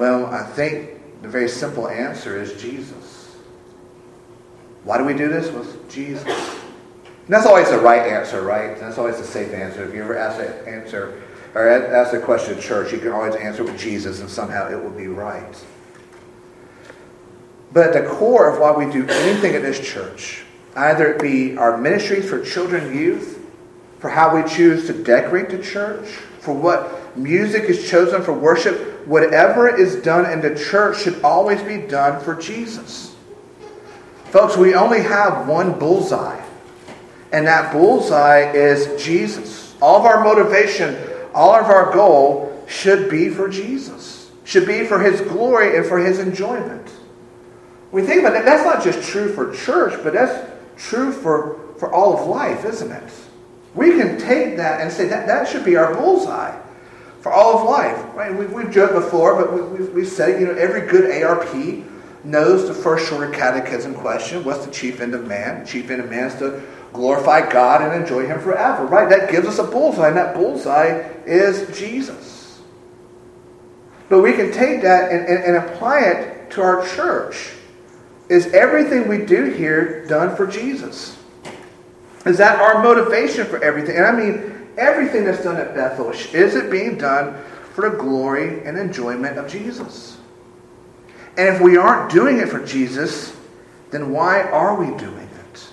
Well, 0.00 0.24
I 0.28 0.42
think 0.42 1.20
the 1.20 1.28
very 1.28 1.46
simple 1.46 1.86
answer 1.86 2.40
is 2.40 2.58
Jesus. 2.58 3.36
Why 4.82 4.96
do 4.96 5.04
we 5.04 5.12
do 5.12 5.28
this? 5.28 5.52
Well, 5.52 5.66
Jesus. 5.90 6.24
And 6.26 7.28
that's 7.28 7.44
always 7.44 7.68
the 7.68 7.78
right 7.78 8.10
answer, 8.10 8.40
right? 8.40 8.80
That's 8.80 8.96
always 8.96 9.18
the 9.18 9.24
safe 9.24 9.52
answer. 9.52 9.84
If 9.86 9.94
you 9.94 10.02
ever 10.02 10.16
ask 10.16 10.38
that 10.38 10.66
answer 10.66 11.22
or 11.54 11.68
ask 11.68 12.14
a 12.14 12.18
question 12.18 12.54
in 12.54 12.62
church, 12.62 12.94
you 12.94 12.98
can 12.98 13.12
always 13.12 13.34
answer 13.34 13.62
with 13.62 13.78
Jesus, 13.78 14.20
and 14.20 14.30
somehow 14.30 14.70
it 14.70 14.82
will 14.82 14.88
be 14.88 15.06
right. 15.06 15.64
But 17.70 17.94
at 17.94 18.02
the 18.02 18.08
core 18.08 18.48
of 18.48 18.58
why 18.58 18.72
we 18.72 18.90
do 18.90 19.06
anything 19.06 19.54
at 19.54 19.60
this 19.60 19.86
church, 19.86 20.44
either 20.76 21.12
it 21.12 21.20
be 21.20 21.58
our 21.58 21.76
ministries 21.76 22.26
for 22.26 22.42
children 22.42 22.86
and 22.86 22.98
youth, 22.98 23.38
for 23.98 24.08
how 24.08 24.34
we 24.34 24.48
choose 24.48 24.86
to 24.86 24.94
decorate 24.94 25.50
the 25.50 25.62
church, 25.62 26.08
for 26.38 26.54
what 26.54 27.18
music 27.18 27.64
is 27.64 27.86
chosen 27.86 28.22
for 28.22 28.32
worship, 28.32 28.89
whatever 29.10 29.68
is 29.68 29.96
done 29.96 30.30
in 30.30 30.40
the 30.40 30.54
church 30.54 31.00
should 31.00 31.20
always 31.22 31.60
be 31.64 31.78
done 31.78 32.22
for 32.22 32.36
Jesus. 32.36 33.16
Folks, 34.26 34.56
we 34.56 34.72
only 34.72 35.02
have 35.02 35.48
one 35.48 35.76
bullseye, 35.80 36.40
and 37.32 37.44
that 37.44 37.72
bullseye 37.72 38.52
is 38.52 39.02
Jesus. 39.02 39.74
All 39.82 39.98
of 39.98 40.06
our 40.06 40.22
motivation, 40.22 40.96
all 41.34 41.52
of 41.52 41.66
our 41.66 41.92
goal 41.92 42.64
should 42.68 43.10
be 43.10 43.28
for 43.30 43.48
Jesus, 43.48 44.30
should 44.44 44.64
be 44.64 44.86
for 44.86 45.00
his 45.00 45.20
glory 45.22 45.76
and 45.76 45.84
for 45.84 45.98
his 45.98 46.20
enjoyment. 46.20 46.88
We 47.90 48.02
think 48.02 48.20
about 48.20 48.34
that, 48.34 48.44
that's 48.44 48.64
not 48.64 48.84
just 48.84 49.10
true 49.10 49.34
for 49.34 49.52
church, 49.52 50.00
but 50.04 50.12
that's 50.12 50.48
true 50.76 51.10
for, 51.10 51.58
for 51.80 51.92
all 51.92 52.16
of 52.16 52.28
life, 52.28 52.64
isn't 52.64 52.92
it? 52.92 53.12
We 53.74 53.90
can 53.90 54.20
take 54.20 54.56
that 54.58 54.80
and 54.80 54.92
say 54.92 55.08
that 55.08 55.26
that 55.26 55.48
should 55.48 55.64
be 55.64 55.74
our 55.74 55.96
bullseye 55.96 56.56
for 57.20 57.32
all 57.32 57.58
of 57.58 57.68
life. 57.68 58.14
Right? 58.14 58.34
We, 58.34 58.62
have 58.62 58.72
joked 58.72 58.94
before, 58.94 59.36
but 59.36 59.52
we, 59.52 59.84
have 59.84 59.94
we 59.94 60.04
said, 60.04 60.40
you 60.40 60.46
know, 60.46 60.54
every 60.54 60.86
good 60.86 61.22
ARP 61.22 61.54
knows 62.24 62.68
the 62.68 62.74
first 62.74 63.08
shorter 63.08 63.30
catechism 63.30 63.94
question 63.94 64.44
what's 64.44 64.66
the 64.66 64.70
chief 64.70 65.00
end 65.00 65.14
of 65.14 65.26
man? 65.26 65.60
The 65.60 65.66
chief 65.66 65.90
end 65.90 66.02
of 66.02 66.10
man 66.10 66.26
is 66.26 66.34
to 66.36 66.62
glorify 66.92 67.50
God 67.50 67.82
and 67.82 68.00
enjoy 68.02 68.26
Him 68.26 68.40
forever, 68.40 68.84
right? 68.86 69.08
That 69.08 69.30
gives 69.30 69.46
us 69.46 69.58
a 69.58 69.64
bullseye, 69.64 70.08
and 70.08 70.16
that 70.16 70.34
bullseye 70.34 71.08
is 71.26 71.78
Jesus. 71.78 72.60
But 74.08 74.22
we 74.22 74.32
can 74.32 74.52
take 74.52 74.82
that 74.82 75.12
and, 75.12 75.26
and, 75.26 75.44
and 75.44 75.56
apply 75.56 76.00
it 76.00 76.50
to 76.52 76.62
our 76.62 76.86
church. 76.88 77.52
Is 78.28 78.48
everything 78.48 79.08
we 79.08 79.24
do 79.24 79.44
here 79.44 80.04
done 80.06 80.36
for 80.36 80.46
Jesus? 80.46 81.16
Is 82.26 82.38
that 82.38 82.60
our 82.60 82.82
motivation 82.82 83.46
for 83.46 83.62
everything? 83.62 83.96
And 83.96 84.04
I 84.04 84.12
mean, 84.12 84.59
everything 84.80 85.24
that's 85.24 85.44
done 85.44 85.56
at 85.56 85.74
Bethel, 85.74 86.10
is 86.10 86.56
it 86.56 86.70
being 86.70 86.98
done 86.98 87.40
for 87.74 87.88
the 87.88 87.96
glory 87.96 88.64
and 88.64 88.76
enjoyment 88.76 89.38
of 89.38 89.48
Jesus? 89.48 90.18
And 91.36 91.48
if 91.48 91.60
we 91.60 91.76
aren't 91.76 92.10
doing 92.10 92.38
it 92.38 92.48
for 92.48 92.64
Jesus, 92.64 93.36
then 93.90 94.10
why 94.10 94.42
are 94.42 94.74
we 94.74 94.86
doing 94.98 95.28
it? 95.28 95.68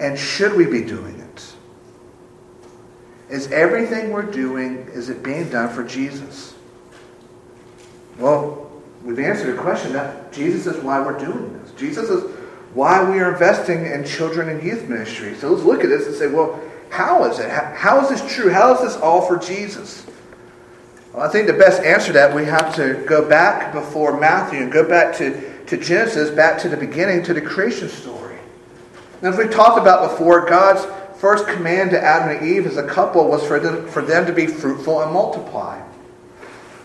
And 0.00 0.18
should 0.18 0.54
we 0.54 0.64
be 0.64 0.82
doing 0.82 1.20
it? 1.20 1.54
Is 3.28 3.50
everything 3.52 4.10
we're 4.10 4.22
doing, 4.22 4.88
is 4.92 5.10
it 5.10 5.22
being 5.22 5.48
done 5.50 5.68
for 5.74 5.84
Jesus? 5.84 6.54
Well, 8.18 8.70
we've 9.02 9.18
answered 9.18 9.56
the 9.56 9.60
question 9.60 9.92
that 9.94 10.32
Jesus 10.32 10.76
is 10.76 10.82
why 10.82 11.00
we're 11.00 11.18
doing 11.18 11.52
this. 11.60 11.72
Jesus 11.72 12.08
is 12.08 12.30
why 12.74 13.08
we 13.08 13.18
are 13.20 13.32
investing 13.32 13.86
in 13.86 14.04
children 14.04 14.48
and 14.48 14.62
youth 14.62 14.88
ministry. 14.88 15.34
So 15.34 15.50
let's 15.50 15.64
look 15.64 15.82
at 15.82 15.88
this 15.88 16.06
and 16.06 16.14
say, 16.14 16.26
well, 16.26 16.60
how 16.94 17.24
is 17.24 17.40
it? 17.40 17.50
How, 17.50 18.00
is 18.00 18.08
this 18.08 18.32
true? 18.32 18.50
How 18.50 18.72
is 18.72 18.80
this 18.80 18.96
all 19.02 19.26
for 19.26 19.36
Jesus? 19.36 20.06
Well, 21.12 21.26
I 21.26 21.28
think 21.28 21.48
the 21.48 21.52
best 21.52 21.82
answer 21.82 22.08
to 22.08 22.12
that, 22.12 22.32
we 22.32 22.44
have 22.44 22.72
to 22.76 23.04
go 23.08 23.28
back 23.28 23.72
before 23.72 24.16
Matthew 24.20 24.60
and 24.60 24.70
go 24.70 24.88
back 24.88 25.12
to, 25.16 25.64
to 25.64 25.76
Genesis, 25.76 26.30
back 26.30 26.56
to 26.60 26.68
the 26.68 26.76
beginning, 26.76 27.24
to 27.24 27.34
the 27.34 27.40
creation 27.40 27.88
story. 27.88 28.38
Now, 29.22 29.30
as 29.30 29.36
we 29.36 29.48
talked 29.48 29.80
about 29.80 30.08
before, 30.08 30.48
God's 30.48 30.86
first 31.20 31.48
command 31.48 31.90
to 31.90 32.00
Adam 32.00 32.36
and 32.36 32.46
Eve 32.46 32.64
as 32.64 32.76
a 32.76 32.86
couple 32.86 33.26
was 33.26 33.44
for 33.44 33.58
them, 33.58 33.88
for 33.88 34.00
them 34.00 34.24
to 34.26 34.32
be 34.32 34.46
fruitful 34.46 35.02
and 35.02 35.12
multiply. 35.12 35.84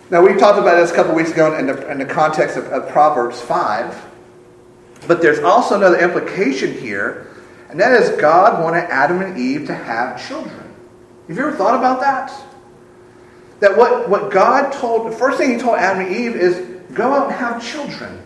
Now, 0.09 0.25
we 0.25 0.33
talked 0.39 0.57
about 0.57 0.77
this 0.77 0.89
a 0.89 0.95
couple 0.95 1.13
weeks 1.13 1.33
ago 1.33 1.55
in 1.55 1.67
the, 1.67 1.91
in 1.91 1.99
the 1.99 2.05
context 2.05 2.57
of, 2.57 2.65
of 2.65 2.89
Proverbs 2.89 3.39
5. 3.39 4.07
But 5.07 5.21
there's 5.21 5.37
also 5.37 5.75
another 5.75 5.99
implication 5.99 6.73
here, 6.73 7.27
and 7.69 7.79
that 7.79 8.01
is 8.01 8.09
God 8.19 8.63
wanted 8.63 8.85
Adam 8.85 9.21
and 9.21 9.37
Eve 9.37 9.67
to 9.67 9.75
have 9.75 10.25
children. 10.27 10.75
Have 11.27 11.37
you 11.37 11.47
ever 11.47 11.55
thought 11.55 11.75
about 11.75 11.99
that? 12.01 12.33
That 13.59 13.77
what, 13.77 14.09
what 14.09 14.31
God 14.31 14.73
told, 14.73 15.11
the 15.11 15.15
first 15.15 15.37
thing 15.37 15.51
He 15.51 15.57
told 15.57 15.77
Adam 15.77 16.05
and 16.05 16.15
Eve 16.15 16.35
is 16.35 16.57
go 16.93 17.13
out 17.13 17.27
and 17.27 17.35
have 17.35 17.63
children. 17.63 18.23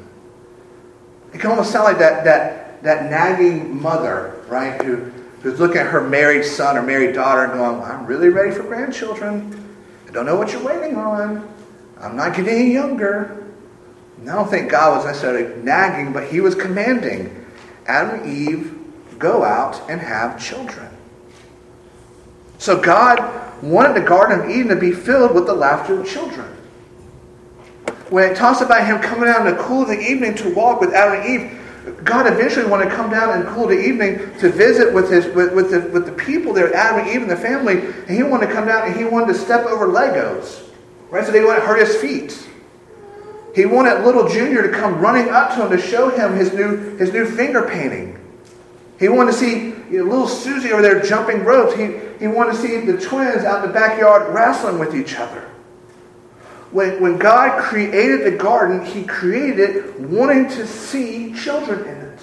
It 1.34 1.42
can 1.42 1.50
almost 1.50 1.72
sound 1.72 1.86
like 1.86 1.98
that, 1.98 2.24
that, 2.24 2.84
that 2.84 3.10
nagging 3.10 3.82
mother, 3.82 4.42
right, 4.48 4.82
who, 4.82 5.12
who's 5.42 5.60
looking 5.60 5.78
at 5.78 5.88
her 5.88 6.08
married 6.08 6.46
son 6.46 6.78
or 6.78 6.84
married 6.84 7.14
daughter 7.14 7.44
and 7.44 7.54
going, 7.54 7.82
I'm 7.82 8.06
really 8.06 8.30
ready 8.30 8.52
for 8.52 8.64
grandchildren. 8.64 9.60
I 10.08 10.12
don't 10.12 10.26
know 10.26 10.38
what 10.38 10.54
you're 10.54 10.64
waiting 10.64 10.96
on. 10.96 11.50
I'm 12.00 12.16
not 12.16 12.36
getting 12.36 12.54
any 12.54 12.72
younger. 12.72 13.44
I 14.22 14.26
don't 14.26 14.50
think 14.50 14.72
God 14.72 14.98
was 14.98 15.06
necessarily 15.06 15.62
nagging, 15.64 16.14
but 16.14 16.30
he 16.32 16.40
was 16.40 16.56
commanding 16.56 17.46
Adam 17.88 18.22
and 18.22 18.32
Eve 18.32 18.83
go 19.20 19.44
out 19.44 19.82
and 19.90 20.02
have 20.02 20.42
children. 20.42 20.90
So 22.58 22.80
God 22.80 23.20
wanted 23.62 23.96
the 23.96 24.08
Garden 24.08 24.42
of 24.42 24.50
Eden 24.50 24.70
to 24.70 24.76
be 24.76 24.92
filled 24.92 25.34
with 25.34 25.46
the 25.46 25.54
laughter 25.54 26.02
of 26.02 26.08
children. 26.08 26.48
When 28.10 28.32
it 28.32 28.38
talks 28.38 28.62
about 28.62 28.86
him 28.86 29.00
coming 29.00 29.28
out 29.28 29.46
in 29.46 29.56
the 29.56 29.62
cool 29.62 29.82
of 29.84 29.88
the 29.88 30.00
evening 30.00 30.36
to 30.36 30.54
walk 30.54 30.80
with 30.80 30.94
Adam 30.94 31.22
and 31.22 31.30
Eve, 31.30 31.60
God 32.04 32.32
eventually 32.32 32.66
wanted 32.66 32.86
to 32.86 32.96
come 32.96 33.10
down 33.10 33.38
in 33.38 33.46
the 33.46 33.52
cool 33.52 33.64
of 33.64 33.70
the 33.70 33.86
evening 33.86 34.18
to 34.40 34.50
visit 34.50 34.94
with 34.94 35.10
his 35.10 35.26
with, 35.36 35.54
with, 35.54 35.72
the, 35.72 35.82
with 35.90 36.06
the 36.06 36.12
people 36.14 36.54
there, 36.54 36.74
Adam 36.74 37.02
and 37.02 37.10
Eve 37.10 37.22
and 37.22 37.32
the 37.32 37.36
family, 37.36 37.80
and 37.82 38.10
he 38.10 38.24
wanted 38.24 38.48
to 38.48 38.54
come 38.54 38.66
down 38.66 38.88
and 38.88 38.96
he 38.96 39.04
wanted 39.04 39.34
to 39.34 39.40
step 39.40 39.66
over 39.66 39.88
Legos. 39.88 40.70
Right? 41.10 41.26
So 41.26 41.32
they 41.32 41.42
wouldn't 41.42 41.64
hurt 41.64 41.86
his 41.86 41.96
feet. 41.96 42.48
He 43.56 43.66
wanted 43.66 44.04
little 44.04 44.28
Junior 44.28 44.64
to 44.64 44.70
come 44.70 45.00
running 45.00 45.30
up 45.30 45.54
to 45.56 45.66
him 45.66 45.70
to 45.70 45.78
show 45.78 46.10
him 46.10 46.36
his 46.36 46.54
new, 46.54 46.98
his 46.98 47.14
new 47.14 47.26
finger 47.26 47.68
painting. 47.68 48.13
He 49.04 49.10
wanted 49.10 49.34
to 49.34 49.38
see 49.38 49.56
you 49.92 49.98
know, 49.98 50.04
little 50.06 50.28
Susie 50.30 50.72
over 50.72 50.82
there 50.82 51.02
jumping 51.02 51.44
ropes. 51.44 51.76
He, 51.76 51.98
he 52.20 52.28
wanted 52.28 52.54
to 52.54 52.58
see 52.58 52.80
the 52.80 52.98
twins 52.98 53.44
out 53.44 53.62
in 53.62 53.68
the 53.68 53.74
backyard 53.74 54.34
wrestling 54.34 54.80
with 54.80 54.96
each 54.96 55.16
other. 55.16 55.42
When, 56.72 57.02
when 57.02 57.18
God 57.18 57.62
created 57.62 58.24
the 58.24 58.38
garden, 58.38 58.86
He 58.86 59.04
created 59.04 59.60
it 59.60 60.00
wanting 60.00 60.48
to 60.52 60.66
see 60.66 61.34
children 61.34 61.82
in 61.82 61.98
it. 61.98 62.20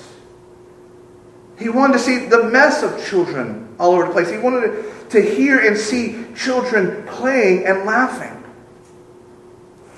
He 1.59 1.69
wanted 1.69 1.93
to 1.93 1.99
see 1.99 2.25
the 2.25 2.45
mess 2.45 2.83
of 2.83 3.07
children 3.07 3.77
all 3.79 3.93
over 3.93 4.07
the 4.07 4.13
place. 4.13 4.31
He 4.31 4.39
wanted 4.39 5.11
to 5.11 5.21
hear 5.21 5.61
and 5.61 5.77
see 5.77 6.25
children 6.35 7.07
playing 7.07 7.67
and 7.67 7.85
laughing. 7.85 8.40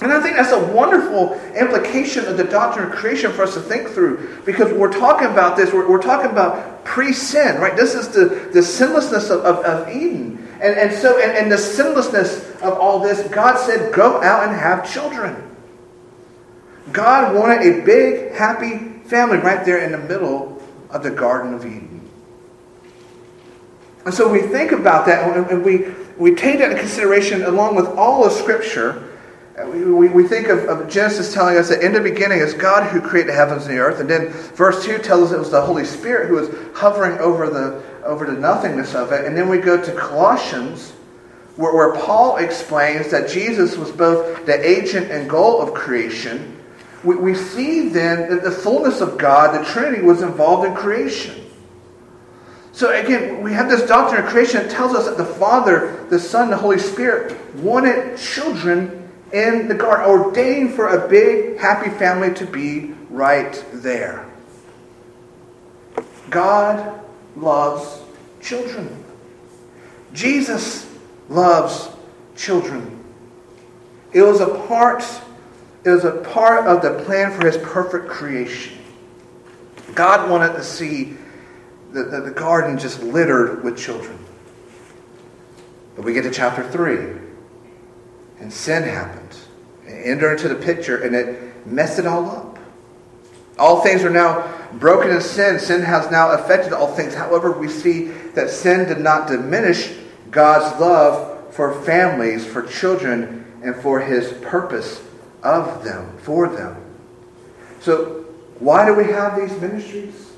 And 0.02 0.12
I 0.12 0.20
think 0.20 0.36
that's 0.36 0.50
a 0.50 0.72
wonderful 0.72 1.40
implication 1.54 2.24
of 2.26 2.36
the 2.36 2.42
doctrine 2.42 2.90
of 2.90 2.92
creation 2.92 3.32
for 3.32 3.44
us 3.44 3.54
to 3.54 3.60
think 3.60 3.88
through. 3.88 4.42
Because 4.44 4.72
we're 4.72 4.92
talking 4.92 5.28
about 5.28 5.56
this, 5.56 5.72
we're, 5.72 5.88
we're 5.88 6.02
talking 6.02 6.30
about 6.30 6.84
pre 6.84 7.12
sin, 7.12 7.60
right? 7.60 7.76
This 7.76 7.94
is 7.94 8.08
the, 8.08 8.50
the 8.52 8.62
sinlessness 8.62 9.30
of, 9.30 9.44
of, 9.44 9.64
of 9.64 9.88
Eden. 9.88 10.48
And, 10.60 10.76
and 10.76 10.92
so, 10.92 11.20
and, 11.20 11.30
and 11.36 11.52
the 11.52 11.58
sinlessness 11.58 12.60
of 12.62 12.78
all 12.78 12.98
this, 12.98 13.28
God 13.28 13.58
said, 13.58 13.94
go 13.94 14.20
out 14.22 14.48
and 14.48 14.56
have 14.56 14.92
children. 14.92 15.56
God 16.90 17.36
wanted 17.36 17.60
a 17.60 17.84
big, 17.84 18.32
happy 18.32 18.78
family 19.08 19.38
right 19.38 19.64
there 19.64 19.78
in 19.84 19.92
the 19.92 19.98
middle 19.98 20.60
of 20.90 21.04
the 21.04 21.10
Garden 21.12 21.54
of 21.54 21.64
Eden. 21.64 22.10
And 24.04 24.12
so 24.12 24.28
we 24.28 24.42
think 24.42 24.72
about 24.72 25.06
that 25.06 25.50
and 25.52 25.64
we, 25.64 25.86
we 26.18 26.34
take 26.34 26.58
that 26.58 26.72
into 26.72 26.80
consideration 26.80 27.42
along 27.44 27.76
with 27.76 27.86
all 27.86 28.24
of 28.24 28.32
Scripture 28.32 29.10
we, 29.66 30.08
we 30.08 30.26
think 30.26 30.48
of, 30.48 30.64
of, 30.64 30.88
Genesis 30.88 31.34
telling 31.34 31.58
us 31.58 31.68
that 31.68 31.82
in 31.82 31.92
the 31.92 32.00
beginning 32.00 32.40
it's 32.40 32.54
God 32.54 32.90
who 32.90 33.00
created 33.00 33.30
the 33.30 33.36
heavens 33.36 33.66
and 33.66 33.74
the 33.74 33.80
earth, 33.80 34.00
and 34.00 34.08
then 34.08 34.30
verse 34.30 34.84
2 34.84 34.98
tells 34.98 35.30
us 35.30 35.32
it 35.32 35.38
was 35.38 35.50
the 35.50 35.60
Holy 35.60 35.84
Spirit 35.84 36.28
who 36.28 36.36
was 36.36 36.48
hovering 36.74 37.18
over 37.18 37.50
the, 37.50 37.82
over 38.04 38.24
the 38.24 38.32
nothingness 38.32 38.94
of 38.94 39.12
it. 39.12 39.26
And 39.26 39.36
then 39.36 39.48
we 39.48 39.58
go 39.58 39.82
to 39.82 39.92
Colossians, 39.94 40.92
where, 41.56 41.74
where 41.74 41.94
Paul 41.94 42.38
explains 42.38 43.10
that 43.10 43.28
Jesus 43.28 43.76
was 43.76 43.90
both 43.90 44.46
the 44.46 44.66
agent 44.66 45.10
and 45.10 45.28
goal 45.28 45.60
of 45.60 45.74
creation. 45.74 46.58
We, 47.04 47.16
we 47.16 47.34
see 47.34 47.90
then 47.90 48.30
that 48.30 48.42
the 48.42 48.50
fullness 48.50 49.02
of 49.02 49.18
God, 49.18 49.60
the 49.60 49.70
Trinity, 49.70 50.02
was 50.02 50.22
involved 50.22 50.66
in 50.66 50.74
creation. 50.74 51.38
So 52.72 52.90
again, 52.98 53.42
we 53.42 53.52
have 53.52 53.68
this 53.68 53.86
doctrine 53.86 54.24
of 54.24 54.30
creation 54.30 54.62
that 54.62 54.70
tells 54.70 54.94
us 54.94 55.04
that 55.04 55.18
the 55.18 55.26
Father, 55.26 56.06
the 56.08 56.18
Son, 56.18 56.48
the 56.48 56.56
Holy 56.56 56.78
Spirit 56.78 57.38
wanted 57.56 58.16
children 58.16 59.01
in 59.32 59.66
the 59.66 59.74
garden, 59.74 60.06
ordained 60.06 60.74
for 60.74 60.88
a 60.88 61.08
big, 61.08 61.58
happy 61.58 61.90
family 61.90 62.34
to 62.34 62.46
be 62.46 62.94
right 63.08 63.64
there. 63.72 64.28
God 66.28 67.00
loves 67.36 68.02
children. 68.40 69.04
Jesus 70.12 70.90
loves 71.28 71.88
children. 72.36 73.02
It 74.12 74.22
was 74.22 74.40
a 74.40 74.58
part, 74.66 75.02
it 75.84 75.90
was 75.90 76.04
a 76.04 76.12
part 76.12 76.66
of 76.66 76.82
the 76.82 77.02
plan 77.04 77.32
for 77.32 77.46
his 77.46 77.56
perfect 77.58 78.08
creation. 78.08 78.78
God 79.94 80.30
wanted 80.30 80.54
to 80.54 80.64
see 80.64 81.16
the, 81.92 82.04
the, 82.04 82.20
the 82.20 82.30
garden 82.30 82.78
just 82.78 83.02
littered 83.02 83.64
with 83.64 83.78
children. 83.78 84.18
But 85.96 86.04
we 86.04 86.12
get 86.12 86.22
to 86.22 86.30
chapter 86.30 86.66
3 86.66 87.31
and 88.42 88.52
sin 88.52 88.82
happened. 88.82 89.36
It 89.86 90.06
entered 90.06 90.32
into 90.32 90.48
the 90.48 90.56
picture 90.56 91.02
and 91.02 91.14
it 91.14 91.66
messed 91.66 91.98
it 92.00 92.06
all 92.06 92.28
up. 92.28 92.58
All 93.58 93.82
things 93.82 94.02
are 94.02 94.10
now 94.10 94.52
broken 94.72 95.10
in 95.10 95.20
sin. 95.20 95.60
Sin 95.60 95.82
has 95.82 96.10
now 96.10 96.32
affected 96.32 96.72
all 96.72 96.88
things. 96.88 97.14
However, 97.14 97.52
we 97.52 97.68
see 97.68 98.06
that 98.34 98.50
sin 98.50 98.88
did 98.88 98.98
not 98.98 99.28
diminish 99.28 99.94
God's 100.30 100.80
love 100.80 101.54
for 101.54 101.80
families, 101.82 102.44
for 102.44 102.62
children, 102.62 103.44
and 103.62 103.76
for 103.76 104.00
his 104.00 104.32
purpose 104.42 105.00
of 105.44 105.84
them, 105.84 106.16
for 106.18 106.48
them. 106.48 106.76
So, 107.80 108.24
why 108.58 108.86
do 108.86 108.94
we 108.94 109.04
have 109.04 109.36
these 109.36 109.52
ministries? 109.60 110.32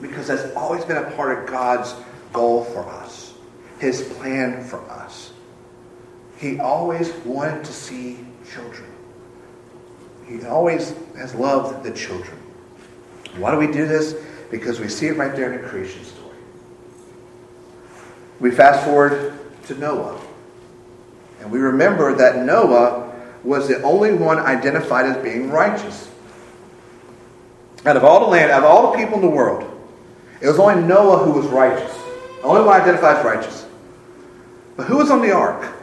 Because 0.00 0.28
that's 0.28 0.54
always 0.54 0.84
been 0.84 0.98
a 0.98 1.10
part 1.12 1.38
of 1.38 1.50
God's 1.50 1.94
goal 2.32 2.64
for 2.64 2.86
us, 2.88 3.34
his 3.78 4.02
plan 4.02 4.62
for 4.62 4.80
us. 4.90 5.29
He 6.40 6.58
always 6.58 7.12
wanted 7.26 7.64
to 7.66 7.72
see 7.72 8.18
children. 8.50 8.90
He 10.26 10.42
always 10.46 10.94
has 11.18 11.34
loved 11.34 11.84
the 11.84 11.92
children. 11.92 12.38
Why 13.36 13.50
do 13.50 13.58
we 13.58 13.66
do 13.66 13.86
this? 13.86 14.16
Because 14.50 14.80
we 14.80 14.88
see 14.88 15.06
it 15.08 15.18
right 15.18 15.36
there 15.36 15.52
in 15.52 15.60
the 15.60 15.68
creation 15.68 16.02
story. 16.02 16.36
We 18.40 18.50
fast 18.50 18.84
forward 18.86 19.38
to 19.66 19.74
Noah. 19.74 20.18
And 21.40 21.50
we 21.50 21.58
remember 21.58 22.14
that 22.14 22.44
Noah 22.44 23.12
was 23.44 23.68
the 23.68 23.82
only 23.82 24.14
one 24.14 24.38
identified 24.38 25.06
as 25.06 25.22
being 25.22 25.50
righteous. 25.50 26.08
out 27.84 27.96
of 27.96 28.04
all 28.04 28.20
the 28.20 28.26
land, 28.26 28.50
out 28.50 28.64
of 28.64 28.70
all 28.70 28.92
the 28.92 28.98
people 28.98 29.16
in 29.16 29.22
the 29.22 29.28
world, 29.28 29.66
it 30.40 30.48
was 30.48 30.58
only 30.58 30.82
Noah 30.82 31.18
who 31.18 31.32
was 31.32 31.46
righteous. 31.46 31.94
The 32.40 32.46
only 32.46 32.62
one 32.62 32.80
identified 32.80 33.18
as 33.18 33.24
righteous. 33.24 33.66
But 34.76 34.86
who 34.86 34.96
was 34.96 35.10
on 35.10 35.20
the 35.20 35.32
ark? 35.32 35.79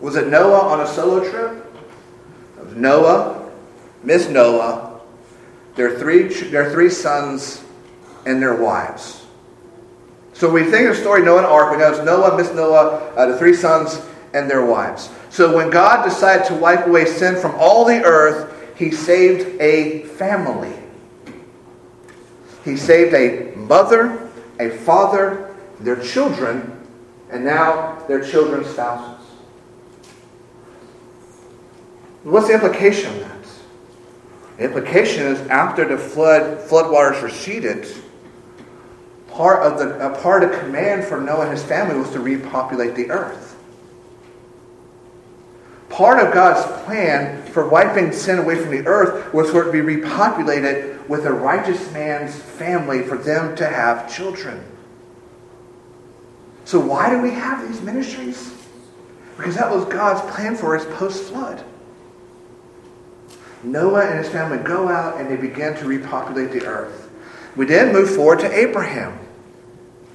Was 0.00 0.16
it 0.16 0.28
Noah 0.28 0.60
on 0.60 0.80
a 0.80 0.86
solo 0.86 1.28
trip? 1.28 1.64
Was 2.62 2.74
Noah, 2.74 3.50
Miss 4.02 4.28
Noah, 4.28 5.00
their 5.74 5.98
three, 5.98 6.28
their 6.28 6.70
three 6.70 6.90
sons, 6.90 7.64
and 8.24 8.42
their 8.42 8.54
wives. 8.54 9.24
So 10.32 10.50
we 10.50 10.64
think 10.64 10.88
of 10.88 10.96
the 10.96 11.00
story 11.00 11.22
Noah 11.22 11.38
and 11.38 11.46
Ark, 11.46 11.70
we 11.70 11.78
know 11.78 11.90
it's 11.90 12.04
Noah, 12.04 12.36
Miss 12.36 12.52
Noah, 12.52 13.12
uh, 13.16 13.26
the 13.26 13.38
three 13.38 13.54
sons, 13.54 14.02
and 14.34 14.50
their 14.50 14.66
wives. 14.66 15.08
So 15.30 15.56
when 15.56 15.70
God 15.70 16.04
decided 16.04 16.46
to 16.48 16.54
wipe 16.54 16.86
away 16.86 17.06
sin 17.06 17.36
from 17.36 17.54
all 17.54 17.84
the 17.84 18.04
earth, 18.04 18.52
he 18.76 18.90
saved 18.90 19.60
a 19.60 20.02
family. 20.02 20.74
He 22.64 22.76
saved 22.76 23.14
a 23.14 23.56
mother, 23.56 24.28
a 24.60 24.70
father, 24.70 25.54
their 25.80 25.96
children, 26.02 26.86
and 27.30 27.44
now 27.44 28.04
their 28.08 28.22
children's 28.22 28.68
spouses. 28.68 29.15
What's 32.26 32.48
the 32.48 32.54
implication 32.54 33.08
of 33.14 33.20
that? 33.20 33.46
The 34.56 34.64
implication 34.64 35.26
is 35.26 35.40
after 35.46 35.84
the 35.86 35.96
flood 35.96 36.58
floodwaters 36.68 37.22
receded, 37.22 37.86
part 39.28 39.62
of 39.62 39.78
the 39.78 40.04
a 40.04 40.20
part 40.20 40.42
of 40.42 40.58
command 40.58 41.04
for 41.04 41.20
Noah 41.20 41.42
and 41.42 41.52
his 41.52 41.62
family 41.62 41.96
was 41.96 42.10
to 42.10 42.18
repopulate 42.18 42.96
the 42.96 43.12
earth. 43.12 43.56
Part 45.88 46.18
of 46.18 46.34
God's 46.34 46.66
plan 46.82 47.44
for 47.44 47.68
wiping 47.68 48.10
sin 48.10 48.40
away 48.40 48.60
from 48.60 48.72
the 48.72 48.84
earth 48.88 49.32
was 49.32 49.52
for 49.52 49.62
it 49.62 49.66
to 49.66 49.84
be 49.84 49.96
repopulated 49.96 51.08
with 51.08 51.26
a 51.26 51.32
righteous 51.32 51.92
man's 51.92 52.34
family 52.34 53.04
for 53.04 53.16
them 53.16 53.54
to 53.54 53.68
have 53.68 54.12
children. 54.12 54.64
So 56.64 56.80
why 56.80 57.08
do 57.08 57.22
we 57.22 57.30
have 57.30 57.68
these 57.68 57.80
ministries? 57.82 58.52
Because 59.36 59.54
that 59.54 59.70
was 59.70 59.84
God's 59.84 60.28
plan 60.34 60.56
for 60.56 60.76
us 60.76 60.84
post 60.98 61.22
flood. 61.28 61.64
Noah 63.66 64.06
and 64.06 64.18
his 64.18 64.28
family 64.28 64.58
go 64.58 64.88
out 64.88 65.20
and 65.20 65.28
they 65.28 65.36
begin 65.36 65.74
to 65.76 65.86
repopulate 65.86 66.52
the 66.52 66.64
earth. 66.64 67.10
We 67.56 67.66
then 67.66 67.92
move 67.92 68.14
forward 68.14 68.40
to 68.40 68.52
Abraham. 68.52 69.18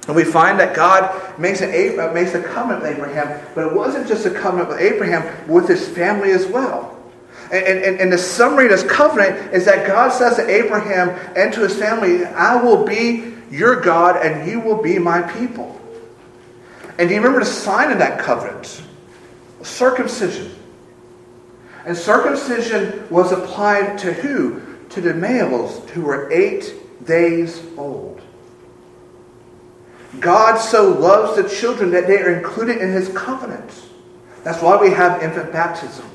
And 0.06 0.16
we 0.16 0.24
find 0.24 0.58
that 0.58 0.74
God 0.74 1.38
makes, 1.38 1.60
an, 1.60 1.70
uh, 1.70 2.12
makes 2.12 2.34
a 2.34 2.42
covenant 2.42 2.82
with 2.82 2.92
Abraham, 2.96 3.40
but 3.54 3.68
it 3.68 3.72
wasn't 3.72 4.08
just 4.08 4.26
a 4.26 4.30
covenant 4.30 4.70
with 4.70 4.80
Abraham, 4.80 5.48
with 5.48 5.68
his 5.68 5.88
family 5.88 6.32
as 6.32 6.46
well. 6.46 6.98
And, 7.52 7.64
and, 7.64 8.00
and 8.00 8.12
the 8.12 8.18
summary 8.18 8.64
of 8.64 8.70
this 8.70 8.82
covenant 8.82 9.52
is 9.52 9.66
that 9.66 9.86
God 9.86 10.10
says 10.10 10.36
to 10.36 10.48
Abraham 10.48 11.10
and 11.36 11.52
to 11.52 11.60
his 11.60 11.76
family, 11.76 12.24
I 12.24 12.56
will 12.56 12.84
be 12.84 13.34
your 13.50 13.80
God 13.80 14.16
and 14.24 14.50
you 14.50 14.58
will 14.58 14.82
be 14.82 14.98
my 14.98 15.20
people. 15.20 15.78
And 16.98 17.08
do 17.08 17.14
you 17.14 17.20
remember 17.20 17.40
the 17.40 17.46
sign 17.46 17.92
of 17.92 17.98
that 17.98 18.18
covenant? 18.18 18.82
Circumcision. 19.62 20.52
And 21.84 21.96
circumcision 21.96 23.08
was 23.10 23.32
applied 23.32 23.98
to 23.98 24.12
who? 24.12 24.62
To 24.90 25.00
the 25.00 25.14
males 25.14 25.88
who 25.90 26.02
were 26.02 26.30
eight 26.30 26.74
days 27.04 27.62
old. 27.76 28.20
God 30.20 30.58
so 30.58 30.90
loves 30.90 31.36
the 31.36 31.48
children 31.48 31.90
that 31.92 32.06
they 32.06 32.18
are 32.18 32.34
included 32.34 32.78
in 32.78 32.92
his 32.92 33.08
covenant. 33.08 33.70
That's 34.44 34.62
why 34.62 34.76
we 34.76 34.90
have 34.90 35.22
infant 35.22 35.52
baptism. 35.52 36.06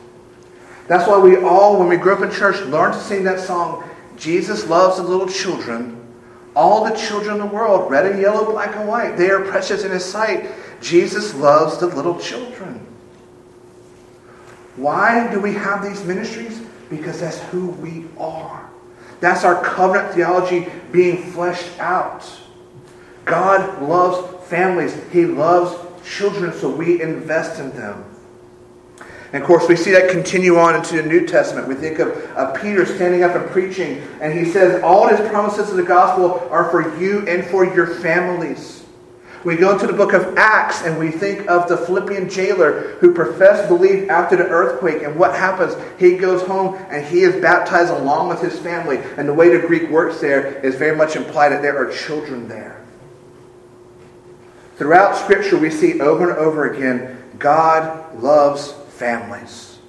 That's 0.88 1.08
why 1.08 1.20
we 1.20 1.36
all, 1.38 1.80
when 1.80 1.90
we 1.90 1.98
grew 1.98 2.14
up 2.14 2.22
in 2.22 2.32
church, 2.32 2.62
learned 2.68 2.94
to 2.94 3.00
sing 3.00 3.24
that 3.26 3.40
song, 3.40 3.84
Jesus 4.16 4.68
loves 4.68 4.98
the 4.98 5.04
little 5.04 5.28
children, 5.28 6.02
all 6.56 6.86
the 6.86 6.96
children 6.96 7.36
in 7.36 7.48
the 7.48 7.54
world, 7.54 7.92
red 7.92 8.06
and 8.06 8.22
yellow, 8.22 8.50
black 8.50 8.76
and 8.76 8.88
white. 8.88 9.18
They 9.18 9.30
are 9.30 9.42
precious 9.42 9.84
in 9.84 9.92
his 9.92 10.06
sight. 10.06 10.50
Jesus 10.80 11.34
loves 11.36 11.78
the 11.78 11.88
little 11.88 12.20
children. 12.20 12.87
Why 14.78 15.30
do 15.32 15.40
we 15.40 15.54
have 15.54 15.84
these 15.84 16.04
ministries? 16.06 16.62
Because 16.90 17.20
that's 17.20 17.40
who 17.50 17.70
we 17.72 18.06
are. 18.18 18.70
That's 19.20 19.44
our 19.44 19.62
covenant 19.64 20.14
theology 20.14 20.68
being 20.92 21.32
fleshed 21.32 21.80
out. 21.80 22.24
God 23.26 23.82
loves 23.82 24.48
families. 24.48 24.98
He 25.12 25.26
loves 25.26 25.76
children, 26.08 26.54
so 26.54 26.70
we 26.70 27.02
invest 27.02 27.60
in 27.60 27.72
them. 27.72 28.06
And 29.34 29.44
of 29.44 29.48
course, 29.48 29.68
we 29.68 29.76
see 29.76 29.92
that 29.92 30.10
continue 30.10 30.58
on 30.58 30.76
into 30.76 31.02
the 31.02 31.04
New 31.04 31.28
Testament. 31.28 31.68
We 31.68 31.76
think 31.76 32.00
of, 32.00 32.10
of 32.38 32.62
Peter 32.62 32.86
standing 32.86 33.24
up 33.24 33.36
and 33.36 33.50
preaching, 33.50 34.02
and 34.22 34.38
he 34.38 34.46
says, 34.46 34.82
All 34.84 35.08
his 35.08 35.20
promises 35.28 35.70
of 35.70 35.76
the 35.76 35.84
gospel 35.84 36.48
are 36.50 36.70
for 36.70 36.98
you 36.98 37.28
and 37.28 37.46
for 37.46 37.66
your 37.66 37.88
families. 37.88 38.77
We 39.44 39.56
go 39.56 39.72
into 39.72 39.88
the 39.88 39.94
book 39.94 40.14
of 40.14 40.38
Acts 40.38 40.84
and 40.84 40.98
we 40.98 41.12
think 41.12 41.48
of 41.50 41.70
the 41.70 41.78
Philippian 41.78 42.30
jailer 42.30 42.98
who 43.00 43.14
professed 43.14 43.70
belief 43.70 44.10
after 44.10 44.36
the 44.36 44.48
earthquake. 44.48 45.04
And 45.04 45.16
what 45.16 45.36
happens? 45.36 45.76
He 46.00 46.18
goes 46.18 46.42
home 46.42 46.76
and 46.90 47.06
he 47.06 47.22
is 47.22 47.42
baptized 47.42 47.92
along 47.92 48.30
with 48.30 48.42
his 48.42 48.60
family. 48.60 48.98
And 49.18 49.28
the 49.28 49.34
way 49.34 49.56
the 49.56 49.66
Greek 49.66 49.90
works 49.90 50.20
there 50.20 50.58
is 50.66 50.76
very 50.76 50.96
much 50.96 51.16
implied 51.16 51.50
that 51.50 51.62
there 51.62 51.78
are 51.78 51.92
children 51.92 52.48
there. 52.48 52.84
Throughout 54.78 55.16
Scripture, 55.16 55.58
we 55.58 55.72
see 55.72 56.00
over 56.02 56.30
and 56.30 56.38
over 56.38 56.72
again 56.72 57.24
God 57.40 58.22
loves 58.22 58.72
families. 58.90 59.80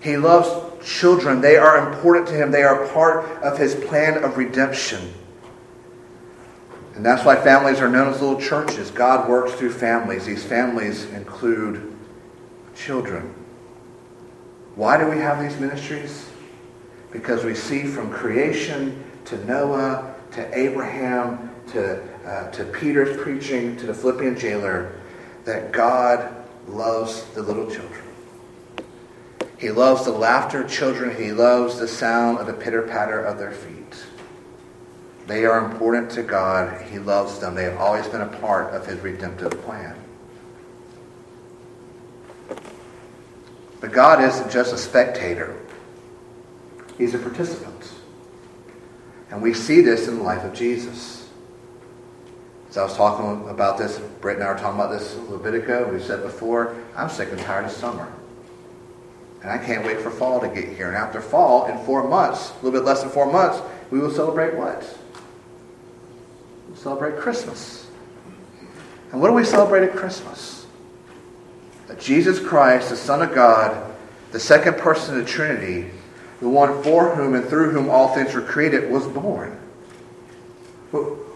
He 0.00 0.16
loves 0.16 0.50
children. 0.84 1.40
They 1.40 1.56
are 1.56 1.88
important 1.88 2.28
to 2.28 2.34
Him, 2.34 2.50
they 2.50 2.62
are 2.62 2.86
part 2.88 3.24
of 3.42 3.58
His 3.58 3.74
plan 3.74 4.22
of 4.22 4.36
redemption. 4.36 5.12
And 6.94 7.04
that's 7.04 7.24
why 7.24 7.36
families 7.36 7.80
are 7.80 7.88
known 7.88 8.12
as 8.12 8.20
little 8.20 8.40
churches. 8.40 8.90
God 8.90 9.28
works 9.28 9.52
through 9.52 9.72
families. 9.72 10.26
These 10.26 10.44
families 10.44 11.06
include 11.10 11.96
children. 12.76 13.34
Why 14.76 14.96
do 14.96 15.08
we 15.08 15.18
have 15.18 15.40
these 15.40 15.58
ministries? 15.58 16.30
Because 17.10 17.44
we 17.44 17.54
see 17.54 17.84
from 17.84 18.10
creation 18.10 19.04
to 19.26 19.44
Noah 19.44 20.14
to 20.32 20.58
Abraham 20.58 21.50
to, 21.68 22.02
uh, 22.26 22.50
to 22.50 22.64
Peter's 22.64 23.16
preaching 23.22 23.76
to 23.76 23.86
the 23.86 23.94
Philippian 23.94 24.38
jailer 24.38 24.92
that 25.44 25.72
God 25.72 26.34
loves 26.66 27.24
the 27.34 27.42
little 27.42 27.70
children. 27.70 28.02
He 29.58 29.70
loves 29.70 30.04
the 30.04 30.12
laughter 30.12 30.62
of 30.64 30.70
children. 30.70 31.16
He 31.16 31.32
loves 31.32 31.78
the 31.78 31.88
sound 31.88 32.38
of 32.38 32.46
the 32.46 32.52
pitter 32.52 32.82
patter 32.82 33.20
of 33.20 33.38
their 33.38 33.52
feet. 33.52 33.83
They 35.26 35.46
are 35.46 35.64
important 35.64 36.10
to 36.12 36.22
God. 36.22 36.82
He 36.82 36.98
loves 36.98 37.38
them. 37.38 37.54
They 37.54 37.64
have 37.64 37.78
always 37.78 38.06
been 38.06 38.20
a 38.20 38.26
part 38.26 38.74
of 38.74 38.86
his 38.86 39.00
redemptive 39.00 39.52
plan. 39.62 39.96
But 43.80 43.92
God 43.92 44.22
isn't 44.22 44.50
just 44.50 44.72
a 44.72 44.78
spectator. 44.78 45.56
He's 46.98 47.14
a 47.14 47.18
participant. 47.18 47.92
And 49.30 49.42
we 49.42 49.54
see 49.54 49.80
this 49.80 50.08
in 50.08 50.18
the 50.18 50.22
life 50.22 50.44
of 50.44 50.54
Jesus. 50.54 51.28
As 52.68 52.76
I 52.76 52.84
was 52.84 52.96
talking 52.96 53.48
about 53.48 53.78
this, 53.78 53.98
Britt 54.20 54.36
and 54.36 54.44
I 54.44 54.52
were 54.52 54.58
talking 54.58 54.80
about 54.80 54.90
this 54.90 55.14
a 55.16 55.20
little. 55.20 55.92
We 55.92 56.00
said 56.00 56.22
before, 56.22 56.76
I'm 56.96 57.08
sick 57.08 57.30
and 57.30 57.40
tired 57.40 57.64
of 57.64 57.70
summer. 57.70 58.12
And 59.42 59.50
I 59.50 59.58
can't 59.58 59.84
wait 59.84 60.00
for 60.00 60.10
fall 60.10 60.40
to 60.40 60.48
get 60.48 60.76
here. 60.76 60.88
And 60.88 60.96
after 60.96 61.20
fall, 61.20 61.66
in 61.66 61.78
four 61.84 62.08
months, 62.08 62.50
a 62.50 62.54
little 62.64 62.72
bit 62.72 62.84
less 62.84 63.02
than 63.02 63.10
four 63.10 63.30
months, 63.30 63.60
we 63.90 63.98
will 64.00 64.10
celebrate 64.10 64.54
what? 64.54 64.98
Celebrate 66.74 67.16
Christmas. 67.16 67.86
And 69.12 69.20
what 69.20 69.28
do 69.28 69.34
we 69.34 69.44
celebrate 69.44 69.84
at 69.88 69.94
Christmas? 69.96 70.66
That 71.86 72.00
Jesus 72.00 72.40
Christ, 72.40 72.90
the 72.90 72.96
Son 72.96 73.22
of 73.22 73.34
God, 73.34 73.94
the 74.32 74.40
second 74.40 74.76
person 74.78 75.18
of 75.18 75.24
the 75.24 75.30
Trinity, 75.30 75.90
the 76.40 76.48
one 76.48 76.82
for 76.82 77.14
whom 77.14 77.34
and 77.34 77.44
through 77.46 77.70
whom 77.70 77.88
all 77.88 78.14
things 78.14 78.34
were 78.34 78.42
created, 78.42 78.90
was 78.90 79.06
born. 79.06 79.58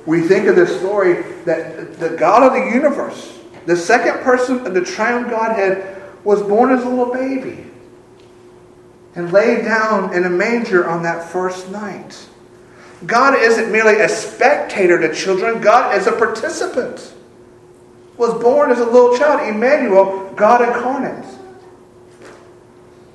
We 0.07 0.22
think 0.22 0.46
of 0.46 0.57
this 0.57 0.77
story 0.79 1.22
that 1.44 1.98
the 1.98 2.11
God 2.11 2.42
of 2.42 2.53
the 2.53 2.74
universe, 2.74 3.38
the 3.66 3.77
second 3.77 4.22
person 4.22 4.66
of 4.66 4.74
the 4.74 4.81
triune 4.81 5.29
Godhead, 5.29 6.03
was 6.24 6.42
born 6.42 6.72
as 6.72 6.83
a 6.83 6.88
little 6.88 7.12
baby 7.12 7.64
and 9.14 9.33
laid 9.33 9.64
down 9.64 10.14
in 10.14 10.24
a 10.24 10.31
manger 10.31 10.88
on 10.88 11.03
that 11.03 11.29
first 11.29 11.70
night. 11.70 12.29
God 13.07 13.39
isn't 13.39 13.71
merely 13.71 14.01
a 14.01 14.09
spectator 14.09 14.99
to 15.01 15.15
children, 15.15 15.61
God 15.61 15.97
is 15.97 16.07
a 16.07 16.13
participant. 16.13 17.15
Was 18.17 18.35
born 18.43 18.73
as 18.73 18.81
a 18.81 18.85
little 18.85 19.17
child, 19.17 19.49
Emmanuel, 19.49 20.33
God 20.35 20.61
incarnate. 20.63 21.25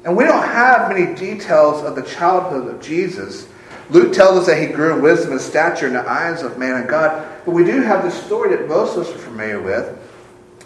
And 0.06 0.16
we 0.16 0.24
don't 0.24 0.44
have 0.44 0.90
many 0.90 1.14
details 1.16 1.84
of 1.84 1.96
the 1.96 2.04
childhood 2.04 2.74
of 2.74 2.82
Jesus. 2.82 3.48
Luke 3.90 4.14
tells 4.14 4.38
us 4.38 4.46
that 4.48 4.62
he 4.62 4.68
grew 4.68 4.96
in 4.96 5.02
wisdom 5.02 5.34
and 5.34 5.42
stature 5.42 5.88
in 5.88 5.94
the 5.94 6.10
eyes 6.10 6.42
of 6.42 6.58
man 6.58 6.76
and 6.82 6.90
God. 6.90 7.28
But 7.46 7.52
we 7.52 7.64
do 7.64 7.82
have 7.82 8.04
this 8.04 8.22
story 8.26 8.56
that 8.56 8.68
most 8.68 8.98
of 8.98 9.06
us 9.06 9.14
are 9.14 9.18
familiar 9.18 9.62
with. 9.62 9.88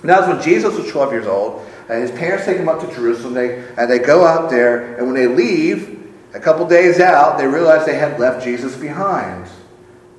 And 0.02 0.10
that 0.10 0.22
was 0.22 0.36
when 0.36 0.42
Jesus 0.44 0.78
was 0.78 0.90
12 0.92 1.12
years 1.12 1.28
old. 1.28 1.66
And 1.90 2.02
his 2.02 2.12
parents 2.12 2.46
take 2.46 2.58
him 2.58 2.70
up 2.70 2.80
to 2.82 2.94
Jerusalem. 2.94 3.34
They, 3.34 3.64
and 3.78 3.90
they 3.90 4.00
go 4.00 4.26
out 4.26 4.50
there. 4.50 4.96
And 4.98 5.08
when 5.08 5.16
they 5.16 5.28
leave, 5.28 5.97
a 6.34 6.40
couple 6.40 6.68
days 6.68 7.00
out, 7.00 7.38
they 7.38 7.48
realized 7.48 7.88
they 7.88 7.98
had 7.98 8.20
left 8.20 8.44
Jesus 8.44 8.76
behind. 8.76 9.48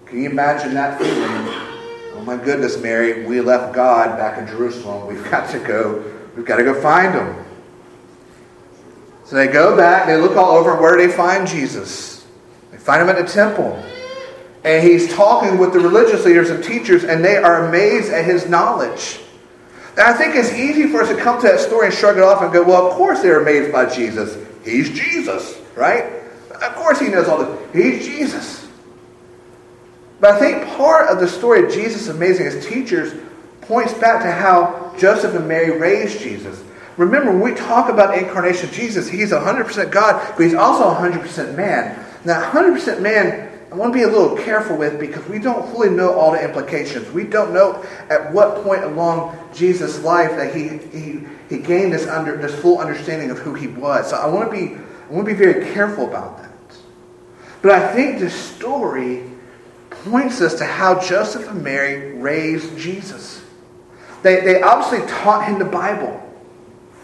Can 0.07 0.23
you 0.23 0.31
imagine 0.31 0.75
that 0.75 0.99
feeling? 0.99 1.69
Oh 2.15 2.23
my 2.25 2.37
goodness, 2.37 2.79
Mary, 2.79 3.27
we 3.27 3.41
left 3.41 3.75
God 3.75 4.17
back 4.17 4.39
in 4.39 4.47
Jerusalem. 4.47 5.07
We've 5.07 5.31
got 5.31 5.51
to 5.51 5.59
go, 5.59 6.05
we've 6.35 6.47
got 6.47 6.57
to 6.57 6.65
go 6.65 6.81
find 6.81 7.15
him. 7.15 7.45
So 9.25 9.37
they 9.37 9.47
go 9.47 9.77
back, 9.77 10.07
they 10.07 10.17
look 10.17 10.37
all 10.37 10.57
over, 10.57 10.81
where 10.81 10.97
do 10.97 11.07
they 11.07 11.13
find 11.13 11.47
Jesus? 11.47 12.27
They 12.71 12.79
find 12.79 13.03
him 13.03 13.11
at 13.11 13.17
the 13.17 13.31
temple. 13.31 13.83
And 14.65 14.87
he's 14.87 15.15
talking 15.15 15.59
with 15.59 15.73
the 15.73 15.81
religious 15.81 16.25
leaders 16.25 16.51
and 16.51 16.65
teachers, 16.65 17.05
and 17.05 17.23
they 17.25 17.37
are 17.37 17.67
amazed 17.69 18.11
at 18.11 18.25
his 18.25 18.49
knowledge. 18.49 19.21
And 19.91 20.01
I 20.01 20.13
think 20.15 20.35
it's 20.35 20.53
easy 20.53 20.89
for 20.89 21.03
us 21.03 21.09
to 21.09 21.17
come 21.17 21.41
to 21.41 21.47
that 21.47 21.61
story 21.61 21.87
and 21.89 21.95
shrug 21.95 22.17
it 22.17 22.23
off 22.23 22.41
and 22.43 22.53
go, 22.53 22.63
well, 22.63 22.87
of 22.87 22.95
course 22.95 23.21
they're 23.21 23.41
amazed 23.41 23.73
by 23.73 23.93
Jesus. 23.93 24.39
He's 24.65 24.89
Jesus, 24.91 25.58
right? 25.79 26.23
Of 26.51 26.75
course 26.75 26.99
he 26.99 27.09
knows 27.09 27.29
all 27.29 27.45
this. 27.45 27.73
He's 27.73 28.07
Jesus. 28.07 28.69
But 30.21 30.35
I 30.35 30.39
think 30.39 30.77
part 30.77 31.09
of 31.09 31.21
the 31.21 31.29
story 31.29 31.65
of 31.65 31.73
Jesus 31.73 32.09
amazing 32.09 32.47
as 32.47 32.67
teachers 32.67 33.15
points 33.63 33.95
back 33.95 34.23
to 34.23 34.33
how 34.33 34.95
Joseph 34.99 35.35
and 35.35 35.47
Mary 35.47 35.79
raised 35.79 36.21
Jesus. 36.21 36.63
Remember, 36.97 37.31
when 37.31 37.41
we 37.41 37.55
talk 37.55 37.89
about 37.89 38.19
incarnation 38.19 38.71
Jesus, 38.73 39.09
he's 39.09 39.31
100% 39.31 39.93
God, 39.93 40.35
but 40.37 40.43
he's 40.43 40.55
also 40.55 40.93
100% 40.93 41.55
man. 41.55 42.05
Now, 42.25 42.51
100% 42.51 43.01
man, 43.01 43.49
I 43.71 43.75
want 43.77 43.93
to 43.93 43.97
be 43.97 44.03
a 44.03 44.09
little 44.09 44.37
careful 44.37 44.77
with 44.77 44.99
because 44.99 45.27
we 45.29 45.39
don't 45.39 45.71
fully 45.71 45.91
know 45.91 46.13
all 46.13 46.33
the 46.33 46.43
implications. 46.43 47.09
We 47.13 47.25
don't 47.25 47.53
know 47.53 47.85
at 48.11 48.33
what 48.33 48.65
point 48.65 48.83
along 48.83 49.39
Jesus' 49.55 50.03
life 50.03 50.31
that 50.33 50.57
he, 50.57 50.79
he, 50.99 51.21
he 51.49 51.59
gained 51.59 51.93
this, 51.93 52.09
under, 52.09 52.37
this 52.37 52.59
full 52.61 52.79
understanding 52.79 53.31
of 53.31 53.39
who 53.39 53.55
he 53.55 53.69
was. 53.69 54.11
So 54.11 54.17
I 54.17 54.27
want, 54.27 54.51
to 54.51 54.57
be, 54.57 54.77
To 55.11 55.23
be 55.23 55.33
very 55.33 55.73
careful 55.73 56.07
about 56.07 56.39
that. 56.39 56.77
But 57.63 57.73
I 57.73 57.93
think 57.95 58.19
this 58.19 58.35
story 58.35 59.25
points 59.91 60.41
us 60.41 60.55
to 60.57 60.65
how 60.65 61.01
Joseph 61.01 61.49
and 61.49 61.63
Mary 61.63 62.17
raised 62.19 62.77
Jesus. 62.79 63.43
They, 64.23 64.41
they 64.41 64.63
obviously 64.63 65.07
taught 65.09 65.47
him 65.47 65.59
the 65.59 65.65
Bible. 65.65 66.23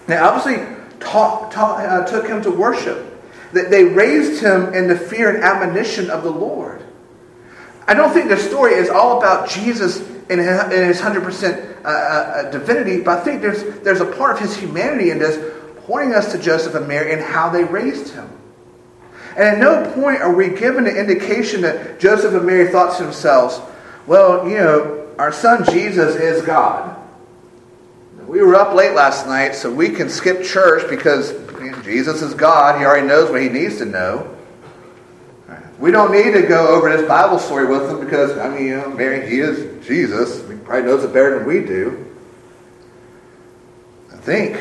They 0.06 0.16
obviously 0.16 0.64
taught, 1.00 1.50
taught, 1.50 1.84
uh, 1.84 2.06
took 2.06 2.26
him 2.26 2.42
to 2.42 2.50
worship. 2.50 3.10
They, 3.52 3.64
they 3.64 3.84
raised 3.84 4.42
him 4.42 4.74
in 4.74 4.88
the 4.88 4.96
fear 4.96 5.34
and 5.34 5.42
admonition 5.42 6.10
of 6.10 6.22
the 6.22 6.30
Lord. 6.30 6.82
I 7.86 7.94
don't 7.94 8.12
think 8.12 8.28
the 8.28 8.36
story 8.36 8.74
is 8.74 8.88
all 8.88 9.18
about 9.18 9.48
Jesus 9.48 10.00
in 10.30 10.38
his 10.38 11.00
100% 11.00 11.84
uh, 11.84 11.88
uh, 11.88 12.50
divinity, 12.50 13.02
but 13.02 13.18
I 13.18 13.24
think 13.24 13.42
there's, 13.42 13.62
there's 13.80 14.00
a 14.00 14.06
part 14.06 14.32
of 14.32 14.38
his 14.40 14.56
humanity 14.56 15.10
in 15.10 15.18
this 15.18 15.36
pointing 15.86 16.14
us 16.14 16.32
to 16.32 16.38
Joseph 16.38 16.74
and 16.74 16.88
Mary 16.88 17.12
and 17.12 17.22
how 17.22 17.50
they 17.50 17.64
raised 17.64 18.14
him. 18.14 18.30
And 19.36 19.42
at 19.42 19.58
no 19.58 19.90
point 19.92 20.20
are 20.20 20.34
we 20.34 20.48
given 20.48 20.86
an 20.86 20.96
indication 20.96 21.62
that 21.62 21.98
Joseph 21.98 22.34
and 22.34 22.46
Mary 22.46 22.70
thought 22.70 22.96
to 22.98 23.04
themselves, 23.04 23.60
well, 24.06 24.48
you 24.48 24.56
know, 24.56 25.08
our 25.18 25.32
son 25.32 25.64
Jesus 25.64 26.16
is 26.16 26.44
God. 26.44 26.96
We 28.26 28.40
were 28.40 28.54
up 28.54 28.74
late 28.74 28.94
last 28.94 29.26
night, 29.26 29.54
so 29.54 29.72
we 29.72 29.90
can 29.90 30.08
skip 30.08 30.42
church 30.44 30.88
because 30.88 31.32
Jesus 31.84 32.22
is 32.22 32.34
God. 32.34 32.78
He 32.78 32.84
already 32.84 33.06
knows 33.06 33.30
what 33.30 33.42
he 33.42 33.48
needs 33.48 33.78
to 33.78 33.84
know. 33.84 34.30
We 35.78 35.90
don't 35.90 36.12
need 36.12 36.32
to 36.32 36.42
go 36.42 36.68
over 36.68 36.96
this 36.96 37.06
Bible 37.06 37.38
story 37.38 37.66
with 37.66 37.90
him 37.90 38.00
because, 38.00 38.38
I 38.38 38.48
mean, 38.48 38.66
you 38.66 38.76
know, 38.76 38.90
Mary, 38.90 39.28
he 39.28 39.40
is 39.40 39.86
Jesus. 39.86 40.48
He 40.48 40.56
probably 40.56 40.88
knows 40.88 41.04
it 41.04 41.12
better 41.12 41.38
than 41.38 41.46
we 41.46 41.60
do. 41.60 42.14
I 44.12 44.16
think 44.16 44.56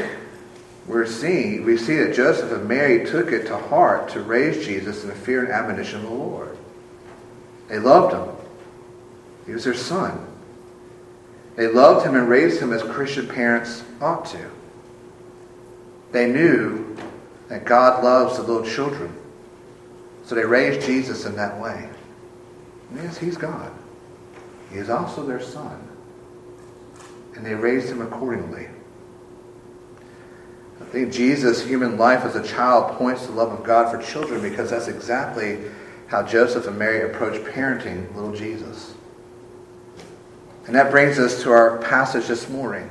we're 0.88 1.06
seeing, 1.06 1.64
we 1.64 1.78
see 1.78 1.96
that 1.98 2.14
Joseph 2.14 2.52
and 2.52 2.68
Mary 2.68 3.06
took 3.06 3.32
it 3.32 3.48
to 3.48 3.58
heart 3.58 4.10
to 4.10 4.22
raise 4.22 4.66
Jesus 4.66 5.04
in 5.04 5.10
the 5.10 5.16
fear 5.16 5.44
and 5.44 5.52
admonition 5.52 6.02
of 6.02 6.10
the 6.10 6.10
Lord. 6.10 6.58
They 7.70 7.80
loved 7.80 8.14
him. 8.14 8.36
He 9.46 9.54
was 9.54 9.64
their 9.64 9.74
son. 9.74 10.28
They 11.56 11.68
loved 11.68 12.06
him 12.06 12.16
and 12.16 12.28
raised 12.28 12.62
him 12.62 12.74
as 12.74 12.84
Christian 12.84 13.28
parents 13.28 13.84
ought 14.02 14.26
to. 14.26 14.50
They 16.12 16.28
knew 16.32 16.98
that 17.48 17.66
God 17.66 18.04
loves 18.04 18.38
the 18.38 18.44
little 18.44 18.68
children. 18.68 19.16
So 20.26 20.36
they 20.36 20.46
raised 20.46 20.86
Jesus 20.86 21.26
in 21.26 21.36
that 21.36 21.60
way. 21.60 21.90
And 22.90 23.04
yes, 23.04 23.18
he's 23.18 23.38
God. 23.38 23.72
He 24.72 24.78
is 24.78 24.90
also 24.90 25.26
their 25.26 25.42
son. 25.42 25.88
And 27.36 27.46
they 27.46 27.56
raised 27.56 27.90
him 27.90 28.02
accordingly. 28.02 28.68
I 30.84 30.92
think 30.92 31.14
Jesus' 31.14 31.66
human 31.66 31.98
life 31.98 32.24
as 32.24 32.36
a 32.36 32.44
child 32.44 32.98
points 32.98 33.22
to 33.22 33.32
the 33.32 33.38
love 33.38 33.52
of 33.52 33.66
God 33.66 33.90
for 33.90 34.02
children 34.12 34.42
because 34.42 34.70
that's 34.70 34.88
exactly 34.88 35.60
how 36.08 36.24
Joseph 36.24 36.68
and 36.68 36.78
Mary 36.78 37.10
approached 37.10 37.44
parenting 37.46 38.14
little 38.14 38.34
Jesus. 38.34 38.94
And 40.68 40.76
that 40.76 40.92
brings 40.92 41.18
us 41.20 41.42
to 41.44 41.52
our 41.52 41.78
passage 41.80 42.28
this 42.28 42.50
morning. 42.50 42.90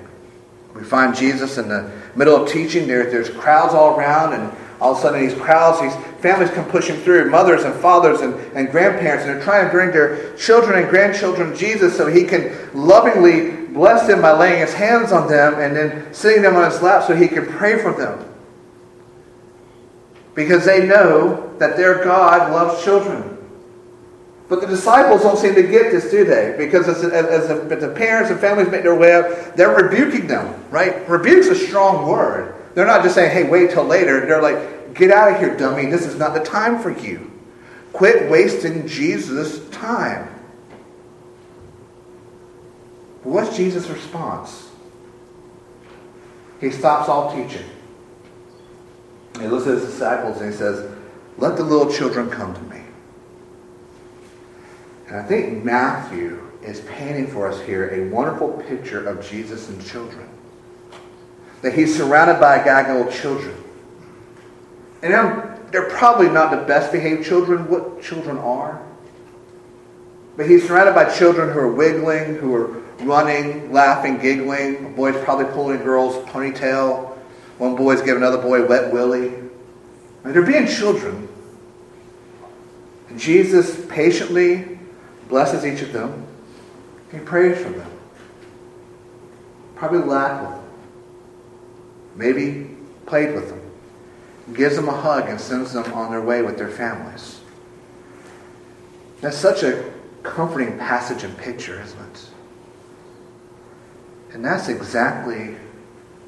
We 0.75 0.83
find 0.83 1.15
Jesus 1.15 1.59
in 1.59 1.69
the 1.69 1.93
middle 2.17 2.43
of 2.43 2.51
teaching. 2.51 2.87
There, 2.87 3.11
there's 3.11 3.29
crowds 3.29 3.75
all 3.75 3.97
around, 3.97 4.33
and 4.33 4.53
all 4.81 4.93
of 4.93 4.99
a 4.99 5.03
sudden, 5.03 5.21
these 5.21 5.39
crowds, 5.39 5.81
these 5.81 5.95
families 6.21 6.51
come 6.51 6.65
pushing 6.65 6.97
through 6.97 7.31
mothers 7.31 7.65
and 7.65 7.75
fathers 7.75 8.23
and, 8.23 8.35
and 8.57 8.71
grandparents, 8.71 9.25
and 9.25 9.35
they're 9.35 9.45
trying 9.45 9.67
to 9.67 9.71
bring 9.71 9.91
their 9.93 10.35
children 10.37 10.81
and 10.81 10.89
grandchildren 10.89 11.53
to 11.53 11.57
Jesus 11.57 11.97
so 11.97 12.07
he 12.07 12.25
can 12.25 12.57
lovingly 12.75 13.62
bless 13.73 14.07
them 14.07 14.21
by 14.21 14.33
laying 14.33 14.61
his 14.61 14.75
hands 14.75 15.13
on 15.13 15.29
them 15.29 15.55
and 15.55 15.77
then 15.77 16.13
sitting 16.13 16.43
them 16.43 16.57
on 16.57 16.71
his 16.71 16.81
lap 16.83 17.05
so 17.07 17.15
he 17.15 17.29
can 17.29 17.47
pray 17.47 17.81
for 17.81 17.93
them. 17.93 18.29
Because 20.35 20.65
they 20.65 20.87
know 20.87 21.57
that 21.59 21.77
their 21.77 22.03
God 22.05 22.53
loves 22.53 22.83
children. 22.83 23.33
But 24.49 24.61
the 24.61 24.67
disciples 24.67 25.23
don't 25.23 25.39
seem 25.39 25.55
to 25.55 25.63
get 25.63 25.93
this, 25.93 26.11
do 26.11 26.25
they? 26.25 26.55
Because 26.59 26.89
as, 26.89 27.03
as, 27.05 27.51
as, 27.51 27.81
the, 27.81 27.89
parents 27.89 28.31
and 28.31 28.39
families 28.39 28.69
make 28.69 28.83
their 28.83 28.95
way 28.95 29.15
up, 29.15 29.57
they're 29.57 29.75
rebuking 29.75 30.27
them, 30.27 30.63
right? 30.71 31.09
Rebuke's 31.09 31.47
a 31.47 31.55
strong 31.55 32.07
word. 32.07 32.55
They're 32.75 32.87
not 32.87 33.03
just 33.03 33.15
saying, 33.15 33.31
hey, 33.31 33.49
wait 33.49 33.71
till 33.71 33.85
later. 33.85 34.27
They're 34.27 34.43
like, 34.43 34.95
get 34.95 35.11
out 35.11 35.33
of 35.33 35.39
here, 35.39 35.57
dummy. 35.57 35.87
This 35.87 36.07
is 36.07 36.19
not 36.19 36.35
the 36.35 36.41
time 36.41 36.83
for 36.83 36.91
you. 36.91 37.31
Quit 37.93 38.31
wasting 38.31 38.87
Jesus' 38.87 39.67
time. 39.71 40.32
What's 43.23 43.57
Jesus' 43.57 43.89
response? 43.89 44.71
He 46.61 46.71
stops 46.71 47.09
all 47.09 47.35
teaching. 47.35 47.67
He 49.41 49.47
looks 49.47 49.67
at 49.67 49.75
his 49.75 49.85
disciples 49.87 50.41
and 50.41 50.53
he 50.53 50.57
says, 50.57 50.91
Let 51.39 51.57
the 51.57 51.65
little 51.65 51.93
children 51.93 52.31
come 52.31 52.55
to 52.55 52.61
me. 52.63 52.83
And 55.09 55.17
I 55.17 55.23
think 55.25 55.65
Matthew 55.65 56.41
is 56.63 56.81
painting 56.83 57.27
for 57.27 57.49
us 57.49 57.61
here 57.61 57.91
a 57.91 58.09
wonderful 58.15 58.53
picture 58.69 59.07
of 59.07 59.29
Jesus 59.29 59.69
and 59.69 59.85
children. 59.85 60.29
That 61.63 61.75
he's 61.75 61.97
surrounded 61.97 62.41
by 62.41 62.57
a 62.57 62.65
gaggle 62.65 63.09
of 63.09 63.15
children. 63.15 63.57
And 65.03 65.13
they're 65.73 65.91
probably 65.91 66.29
not 66.29 66.51
the 66.51 66.65
best 66.65 66.93
behaved 66.93 67.25
children, 67.25 67.69
what 67.69 68.03
children 68.03 68.39
are. 68.39 68.81
But 70.37 70.49
he's 70.49 70.67
surrounded 70.67 70.95
by 70.95 71.13
children 71.13 71.53
who 71.53 71.59
are 71.59 71.73
wiggling, 71.73 72.37
who 72.37 72.55
are 72.55 72.82
running, 73.05 73.73
laughing, 73.73 74.19
giggling. 74.19 74.87
A 74.87 74.89
boy's 74.91 75.17
probably 75.25 75.47
pulling 75.47 75.81
a 75.81 75.85
girl's 75.85 76.17
ponytail. 76.29 77.17
One 77.59 77.77
boy's 77.77 78.01
giving 78.01 78.17
another 78.23 78.41
boy 78.41 78.67
wet 78.67 78.93
willy. 78.93 79.29
And 80.25 80.35
they're 80.35 80.47
being 80.47 80.67
children. 80.67 81.29
And 83.09 83.19
Jesus 83.19 83.85
patiently 83.87 84.79
blesses 85.29 85.65
each 85.65 85.83
of 85.83 85.93
them. 85.93 86.27
He 87.11 87.19
prays 87.19 87.59
for 87.59 87.71
them. 87.71 87.91
Probably 89.75 89.99
laughed 89.99 90.43
with 90.43 90.51
them. 90.51 90.65
Maybe 92.17 92.77
played 93.07 93.35
with 93.35 93.49
them. 93.49 93.61
Gives 94.55 94.77
them 94.77 94.89
a 94.89 94.93
hug 94.93 95.29
and 95.29 95.41
sends 95.41 95.73
them 95.73 95.93
on 95.93 96.11
their 96.11 96.23
way 96.23 96.43
with 96.43 96.57
their 96.57 96.71
families. 96.71 97.41
That's 99.21 99.37
such 99.37 99.63
a 99.63 99.93
comforting 100.23 100.79
passage 100.79 101.23
and 101.23 101.37
picture, 101.37 101.81
isn't 101.81 102.01
it? 102.01 102.32
And 104.33 104.45
that's 104.45 104.69
exactly 104.69 105.57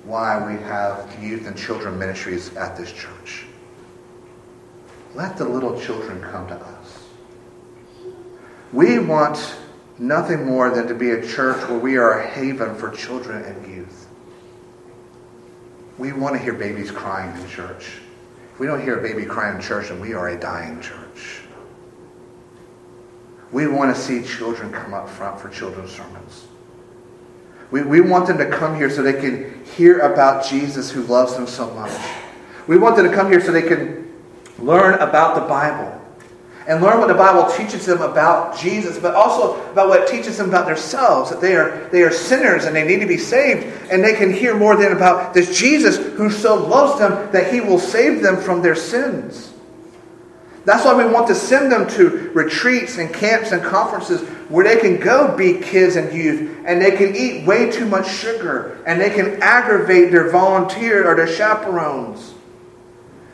why 0.04 0.46
we 0.46 0.60
have 0.62 1.22
youth 1.22 1.46
and 1.46 1.56
children 1.56 1.98
ministries 1.98 2.54
at 2.56 2.76
this 2.76 2.92
church. 2.92 3.46
Let 5.14 5.36
the 5.36 5.48
little 5.48 5.80
children 5.80 6.20
come 6.20 6.46
to 6.48 6.56
us. 6.56 7.08
We 8.72 8.98
want 8.98 9.56
nothing 9.98 10.44
more 10.44 10.70
than 10.70 10.88
to 10.88 10.94
be 10.94 11.10
a 11.10 11.26
church 11.26 11.68
where 11.68 11.78
we 11.78 11.96
are 11.96 12.18
a 12.18 12.28
haven 12.28 12.74
for 12.74 12.90
children 12.90 13.44
and 13.44 13.74
youth. 13.74 14.08
We 15.96 16.12
want 16.12 16.34
to 16.34 16.42
hear 16.42 16.54
babies 16.54 16.90
crying 16.90 17.40
in 17.40 17.48
church. 17.48 17.86
If 18.52 18.58
we 18.58 18.66
don't 18.66 18.82
hear 18.82 18.98
a 18.98 19.02
baby 19.02 19.24
crying 19.24 19.56
in 19.56 19.62
church, 19.62 19.88
then 19.88 20.00
we 20.00 20.12
are 20.12 20.28
a 20.28 20.38
dying 20.38 20.80
church. 20.80 21.40
We 23.52 23.68
want 23.68 23.94
to 23.94 24.00
see 24.00 24.22
children 24.22 24.72
come 24.72 24.92
up 24.92 25.08
front 25.08 25.40
for 25.40 25.48
children's 25.48 25.92
sermons. 25.92 26.48
We, 27.74 27.82
we 27.82 28.00
want 28.00 28.28
them 28.28 28.38
to 28.38 28.48
come 28.48 28.76
here 28.76 28.88
so 28.88 29.02
they 29.02 29.20
can 29.20 29.64
hear 29.64 29.98
about 29.98 30.46
Jesus 30.46 30.92
who 30.92 31.02
loves 31.02 31.34
them 31.34 31.48
so 31.48 31.68
much. 31.74 31.90
We 32.68 32.78
want 32.78 32.94
them 32.94 33.04
to 33.10 33.12
come 33.12 33.28
here 33.28 33.40
so 33.40 33.50
they 33.50 33.62
can 33.62 34.14
learn 34.60 34.94
about 35.00 35.34
the 35.34 35.40
Bible 35.40 36.00
and 36.68 36.80
learn 36.80 37.00
what 37.00 37.08
the 37.08 37.14
Bible 37.14 37.52
teaches 37.56 37.84
them 37.84 38.00
about 38.00 38.56
Jesus, 38.56 38.96
but 39.00 39.16
also 39.16 39.60
about 39.72 39.88
what 39.88 40.02
it 40.02 40.08
teaches 40.08 40.38
them 40.38 40.50
about 40.50 40.66
themselves, 40.66 41.30
that 41.30 41.40
they 41.40 41.56
are, 41.56 41.88
they 41.88 42.02
are 42.02 42.12
sinners 42.12 42.64
and 42.64 42.76
they 42.76 42.86
need 42.86 43.00
to 43.00 43.08
be 43.08 43.18
saved. 43.18 43.66
And 43.90 44.04
they 44.04 44.14
can 44.14 44.32
hear 44.32 44.56
more 44.56 44.76
than 44.76 44.92
about 44.92 45.34
this 45.34 45.58
Jesus 45.58 45.96
who 45.96 46.30
so 46.30 46.54
loves 46.54 47.00
them 47.00 47.32
that 47.32 47.52
he 47.52 47.60
will 47.60 47.80
save 47.80 48.22
them 48.22 48.36
from 48.36 48.62
their 48.62 48.76
sins. 48.76 49.52
That's 50.64 50.84
why 50.84 50.94
we 50.94 51.12
want 51.12 51.26
to 51.26 51.34
send 51.34 51.72
them 51.72 51.88
to 51.90 52.30
retreats 52.34 52.98
and 52.98 53.12
camps 53.12 53.50
and 53.50 53.64
conferences 53.64 54.22
where 54.48 54.64
they 54.64 54.80
can 54.80 54.98
go 55.00 55.36
be 55.36 55.58
kids 55.58 55.96
and 55.96 56.12
youth 56.12 56.64
and 56.66 56.80
they 56.80 56.92
can 56.92 57.14
eat 57.16 57.46
way 57.46 57.70
too 57.70 57.86
much 57.86 58.08
sugar 58.08 58.82
and 58.86 59.00
they 59.00 59.10
can 59.10 59.42
aggravate 59.42 60.10
their 60.10 60.30
volunteer 60.30 61.08
or 61.08 61.14
their 61.16 61.26
chaperones. 61.26 62.34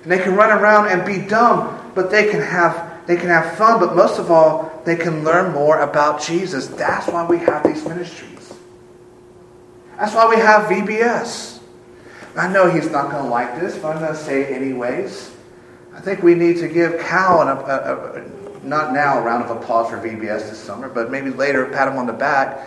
And 0.02 0.10
they 0.10 0.18
can 0.18 0.34
run 0.34 0.50
around 0.50 0.88
and 0.88 1.04
be 1.04 1.26
dumb, 1.26 1.92
but 1.94 2.10
they 2.10 2.30
can 2.30 2.40
have 2.40 2.90
they 3.06 3.16
can 3.16 3.28
have 3.28 3.56
fun, 3.56 3.80
but 3.80 3.96
most 3.96 4.20
of 4.20 4.30
all, 4.30 4.82
they 4.84 4.94
can 4.94 5.24
learn 5.24 5.52
more 5.52 5.80
about 5.80 6.22
Jesus. 6.22 6.68
That's 6.68 7.08
why 7.08 7.26
we 7.26 7.38
have 7.38 7.64
these 7.64 7.84
ministries. 7.84 8.54
That's 9.98 10.14
why 10.14 10.28
we 10.28 10.36
have 10.36 10.70
VBS. 10.70 11.60
I 12.36 12.46
know 12.46 12.70
he's 12.70 12.88
not 12.90 13.10
going 13.10 13.24
to 13.24 13.28
like 13.28 13.58
this, 13.58 13.76
but 13.76 13.96
I'm 13.96 13.98
going 13.98 14.12
to 14.12 14.16
say 14.16 14.42
it 14.42 14.52
anyways. 14.52 15.34
I 15.92 16.00
think 16.00 16.22
we 16.22 16.34
need 16.34 16.58
to 16.58 16.68
give 16.68 17.00
Cal, 17.00 17.42
an, 17.42 17.48
a, 17.48 17.60
a, 17.60 17.94
a, 18.20 18.49
not 18.62 18.92
now 18.92 19.18
a 19.18 19.22
round 19.22 19.44
of 19.44 19.56
applause 19.56 19.90
for 19.90 19.98
VBS 19.98 20.50
this 20.50 20.58
summer, 20.58 20.88
but 20.88 21.10
maybe 21.10 21.30
later 21.30 21.66
pat 21.66 21.88
him 21.88 21.96
on 21.96 22.06
the 22.06 22.12
back 22.12 22.66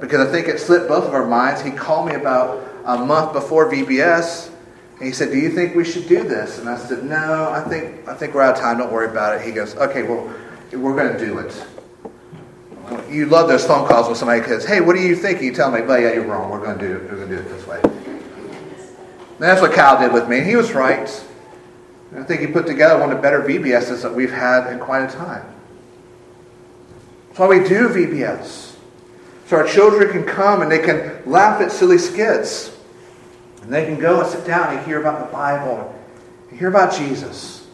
because 0.00 0.26
I 0.26 0.30
think 0.30 0.48
it 0.48 0.60
slipped 0.60 0.88
both 0.88 1.04
of 1.04 1.14
our 1.14 1.26
minds. 1.26 1.62
He 1.62 1.70
called 1.70 2.08
me 2.08 2.14
about 2.14 2.64
a 2.84 2.98
month 2.98 3.32
before 3.32 3.70
VBS 3.70 4.50
and 4.98 5.06
he 5.06 5.12
said, 5.12 5.30
"Do 5.30 5.38
you 5.38 5.50
think 5.50 5.74
we 5.74 5.84
should 5.84 6.08
do 6.08 6.22
this?" 6.22 6.58
And 6.58 6.68
I 6.68 6.76
said, 6.76 7.04
"No, 7.04 7.50
I 7.50 7.62
think 7.68 8.06
I 8.06 8.14
think 8.14 8.34
we're 8.34 8.42
out 8.42 8.56
of 8.56 8.60
time. 8.60 8.78
Don't 8.78 8.92
worry 8.92 9.08
about 9.08 9.36
it." 9.36 9.42
He 9.42 9.50
goes, 9.50 9.74
"Okay, 9.76 10.02
well, 10.02 10.30
we're 10.72 10.94
going 10.94 11.16
to 11.16 11.18
do 11.18 11.38
it." 11.38 11.64
You 13.08 13.26
love 13.26 13.48
those 13.48 13.64
phone 13.64 13.86
calls 13.88 14.06
when 14.06 14.16
somebody 14.16 14.42
says, 14.44 14.64
"Hey, 14.64 14.80
what 14.80 14.94
do 14.94 15.02
you 15.02 15.16
think?" 15.16 15.40
You 15.40 15.54
tell 15.54 15.70
me, 15.70 15.80
"Well, 15.80 15.98
yeah, 15.98 16.12
you're 16.12 16.26
wrong. 16.26 16.50
We're 16.50 16.64
going 16.64 16.78
to 16.78 16.86
do 16.86 16.96
it. 16.96 17.02
We're 17.10 17.16
going 17.16 17.28
to 17.30 17.36
do 17.36 17.40
it 17.40 17.48
this 17.48 17.66
way." 17.66 17.80
And 17.82 19.48
that's 19.48 19.62
what 19.62 19.72
Cal 19.72 19.98
did 19.98 20.12
with 20.12 20.28
me. 20.28 20.40
He 20.42 20.54
was 20.54 20.72
right. 20.74 21.08
And 22.10 22.20
I 22.20 22.24
think 22.24 22.40
he 22.40 22.46
put 22.46 22.66
together 22.66 22.98
one 22.98 23.10
of 23.10 23.16
the 23.16 23.22
better 23.22 23.42
VBSs 23.42 24.02
that 24.02 24.14
we've 24.14 24.32
had 24.32 24.72
in 24.72 24.78
quite 24.78 25.04
a 25.04 25.12
time. 25.12 25.44
That's 27.28 27.38
why 27.38 27.48
we 27.48 27.68
do 27.68 27.88
VBS. 27.88 28.76
So 29.46 29.56
our 29.56 29.66
children 29.66 30.10
can 30.10 30.24
come 30.24 30.62
and 30.62 30.70
they 30.70 30.80
can 30.80 31.22
laugh 31.26 31.60
at 31.60 31.70
silly 31.70 31.98
skits. 31.98 32.76
And 33.62 33.72
they 33.72 33.84
can 33.84 33.98
go 33.98 34.20
and 34.20 34.28
sit 34.28 34.46
down 34.46 34.76
and 34.76 34.86
hear 34.86 35.00
about 35.00 35.26
the 35.26 35.32
Bible 35.32 35.94
and 36.48 36.58
hear 36.58 36.68
about 36.68 36.94
Jesus. 36.94 37.66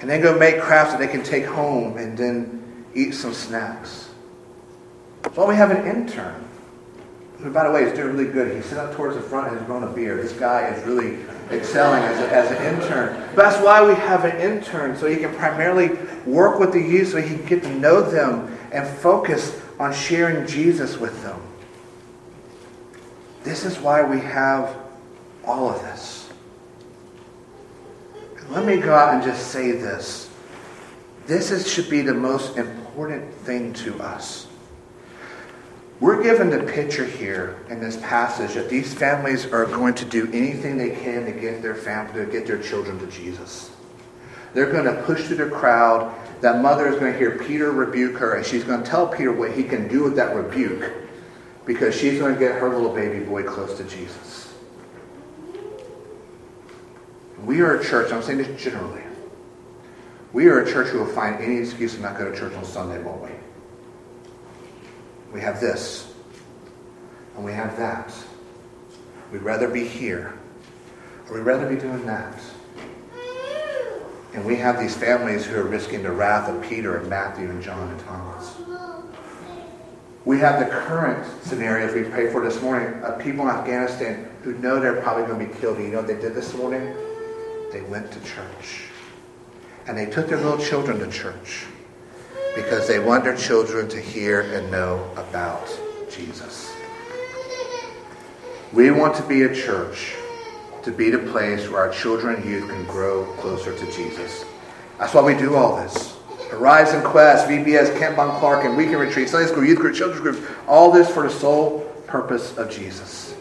And 0.00 0.10
then 0.10 0.20
go 0.20 0.36
make 0.38 0.60
crafts 0.60 0.92
that 0.92 0.98
they 0.98 1.08
can 1.08 1.22
take 1.22 1.44
home 1.44 1.96
and 1.96 2.18
then 2.18 2.84
eat 2.94 3.12
some 3.12 3.32
snacks. 3.32 4.10
So 5.34 5.46
we 5.46 5.54
have 5.54 5.70
an 5.70 5.86
intern 5.86 6.44
by 7.50 7.64
the 7.66 7.70
way, 7.70 7.82
is 7.82 7.92
doing 7.92 8.16
really 8.16 8.30
good. 8.30 8.54
He's 8.54 8.64
sitting 8.64 8.78
up 8.78 8.94
towards 8.94 9.16
the 9.16 9.22
front 9.22 9.48
and 9.48 9.58
has 9.58 9.66
grown 9.66 9.82
a 9.82 9.90
beard. 9.90 10.22
This 10.22 10.32
guy 10.32 10.68
is 10.68 10.82
really 10.86 11.18
excelling 11.50 12.02
as, 12.02 12.20
a, 12.20 12.32
as 12.32 12.50
an 12.50 12.74
intern. 12.74 13.34
That's 13.34 13.62
why 13.62 13.86
we 13.86 13.94
have 13.94 14.24
an 14.24 14.40
intern, 14.40 14.96
so 14.96 15.06
he 15.06 15.16
can 15.16 15.34
primarily 15.34 15.90
work 16.26 16.58
with 16.58 16.72
the 16.72 16.80
youth 16.80 17.08
so 17.08 17.20
he 17.20 17.36
can 17.36 17.46
get 17.46 17.62
to 17.62 17.74
know 17.78 18.00
them 18.00 18.56
and 18.72 18.86
focus 18.98 19.60
on 19.78 19.92
sharing 19.92 20.46
Jesus 20.46 20.96
with 20.96 21.22
them. 21.22 21.40
This 23.42 23.64
is 23.64 23.78
why 23.78 24.02
we 24.02 24.20
have 24.20 24.76
all 25.44 25.68
of 25.68 25.82
this. 25.82 26.28
Let 28.48 28.64
me 28.64 28.76
go 28.76 28.94
out 28.94 29.14
and 29.14 29.22
just 29.22 29.48
say 29.48 29.72
this. 29.72 30.30
This 31.26 31.50
is, 31.50 31.70
should 31.70 31.88
be 31.88 32.02
the 32.02 32.14
most 32.14 32.56
important 32.56 33.32
thing 33.34 33.72
to 33.74 33.98
us. 34.02 34.46
We're 36.00 36.22
given 36.22 36.50
the 36.50 36.60
picture 36.60 37.04
here 37.04 37.56
in 37.70 37.80
this 37.80 37.96
passage 37.98 38.54
that 38.54 38.68
these 38.68 38.92
families 38.92 39.46
are 39.46 39.64
going 39.64 39.94
to 39.94 40.04
do 40.04 40.28
anything 40.32 40.76
they 40.76 40.90
can 40.90 41.24
to 41.24 41.32
get 41.32 41.62
their 41.62 41.74
family, 41.74 42.24
to 42.24 42.30
get 42.30 42.46
their 42.46 42.60
children 42.60 42.98
to 42.98 43.06
Jesus. 43.06 43.70
They're 44.54 44.70
going 44.70 44.84
to 44.84 45.02
push 45.02 45.24
through 45.24 45.36
the 45.36 45.50
crowd. 45.50 46.14
That 46.40 46.60
mother 46.60 46.88
is 46.88 46.98
going 46.98 47.12
to 47.12 47.18
hear 47.18 47.38
Peter 47.38 47.70
rebuke 47.70 48.16
her, 48.18 48.34
and 48.34 48.44
she's 48.44 48.64
going 48.64 48.82
to 48.82 48.88
tell 48.88 49.06
Peter 49.06 49.32
what 49.32 49.52
he 49.52 49.62
can 49.62 49.88
do 49.88 50.02
with 50.02 50.16
that 50.16 50.34
rebuke 50.34 50.92
because 51.64 51.94
she's 51.94 52.18
going 52.18 52.34
to 52.34 52.40
get 52.40 52.60
her 52.60 52.68
little 52.68 52.94
baby 52.94 53.24
boy 53.24 53.44
close 53.44 53.76
to 53.78 53.84
Jesus. 53.84 54.52
We 57.44 57.60
are 57.60 57.78
a 57.78 57.84
church, 57.84 58.12
I'm 58.12 58.22
saying 58.22 58.38
this 58.38 58.62
generally. 58.62 59.02
We 60.32 60.48
are 60.48 60.60
a 60.60 60.70
church 60.70 60.88
who 60.88 60.98
will 60.98 61.14
find 61.14 61.36
any 61.42 61.58
excuse 61.58 61.94
to 61.94 62.00
not 62.00 62.18
go 62.18 62.30
to 62.30 62.36
church 62.36 62.54
on 62.54 62.64
Sunday, 62.64 63.00
won't 63.02 63.22
we? 63.22 63.30
We 65.34 65.40
have 65.40 65.60
this, 65.60 66.14
and 67.34 67.44
we 67.44 67.52
have 67.52 67.76
that. 67.76 68.14
We'd 69.32 69.42
rather 69.42 69.68
be 69.68 69.84
here, 69.84 70.32
or 71.28 71.34
we'd 71.34 71.42
rather 71.42 71.68
be 71.68 71.74
doing 71.74 72.06
that. 72.06 72.40
And 74.32 74.44
we 74.44 74.54
have 74.56 74.78
these 74.78 74.96
families 74.96 75.44
who 75.44 75.56
are 75.56 75.64
risking 75.64 76.04
the 76.04 76.12
wrath 76.12 76.48
of 76.48 76.62
Peter 76.62 76.98
and 76.98 77.10
Matthew 77.10 77.50
and 77.50 77.60
John 77.60 77.90
and 77.90 78.00
Thomas. 78.00 78.54
We 80.24 80.38
have 80.38 80.60
the 80.60 80.66
current 80.66 81.26
scenarios 81.42 81.92
we 81.94 82.04
prayed 82.04 82.30
for 82.30 82.40
this 82.40 82.62
morning 82.62 83.02
of 83.02 83.18
people 83.18 83.42
in 83.42 83.54
Afghanistan 83.54 84.30
who 84.42 84.56
know 84.58 84.78
they're 84.78 85.02
probably 85.02 85.26
going 85.26 85.46
to 85.46 85.52
be 85.52 85.60
killed. 85.60 85.78
You 85.78 85.88
know 85.88 85.98
what 85.98 86.06
they 86.06 86.18
did 86.18 86.34
this 86.34 86.54
morning? 86.54 86.94
they 87.74 87.82
went 87.82 88.12
to 88.12 88.20
church. 88.20 88.84
And 89.88 89.98
they 89.98 90.06
took 90.06 90.28
their 90.28 90.38
little 90.38 90.64
children 90.64 91.00
to 91.00 91.10
church 91.10 91.66
because 92.54 92.86
they 92.86 92.98
want 92.98 93.24
their 93.24 93.36
children 93.36 93.88
to 93.88 94.00
hear 94.00 94.42
and 94.42 94.70
know 94.70 95.10
about 95.16 95.68
Jesus. 96.10 96.72
We 98.72 98.90
want 98.90 99.16
to 99.16 99.22
be 99.24 99.42
a 99.42 99.54
church 99.54 100.14
to 100.82 100.90
be 100.90 101.10
the 101.10 101.18
place 101.18 101.68
where 101.68 101.80
our 101.80 101.90
children 101.90 102.36
and 102.36 102.44
youth 102.44 102.68
can 102.68 102.84
grow 102.84 103.24
closer 103.38 103.76
to 103.76 103.92
Jesus. 103.92 104.44
That's 104.98 105.14
why 105.14 105.22
we 105.22 105.34
do 105.34 105.56
all 105.56 105.76
this. 105.76 106.16
Arise 106.52 106.92
and 106.92 107.02
Quest, 107.02 107.48
VBS, 107.48 107.98
Camp 107.98 108.16
Bond 108.16 108.38
Clark, 108.38 108.64
and 108.64 108.76
Weekend 108.76 109.00
Retreat, 109.00 109.28
Sunday 109.28 109.50
School, 109.50 109.64
Youth 109.64 109.78
Group, 109.78 109.96
Children's 109.96 110.20
Group, 110.20 110.50
all 110.68 110.92
this 110.92 111.10
for 111.10 111.24
the 111.24 111.30
sole 111.30 111.80
purpose 112.06 112.56
of 112.56 112.70
Jesus. 112.70 113.34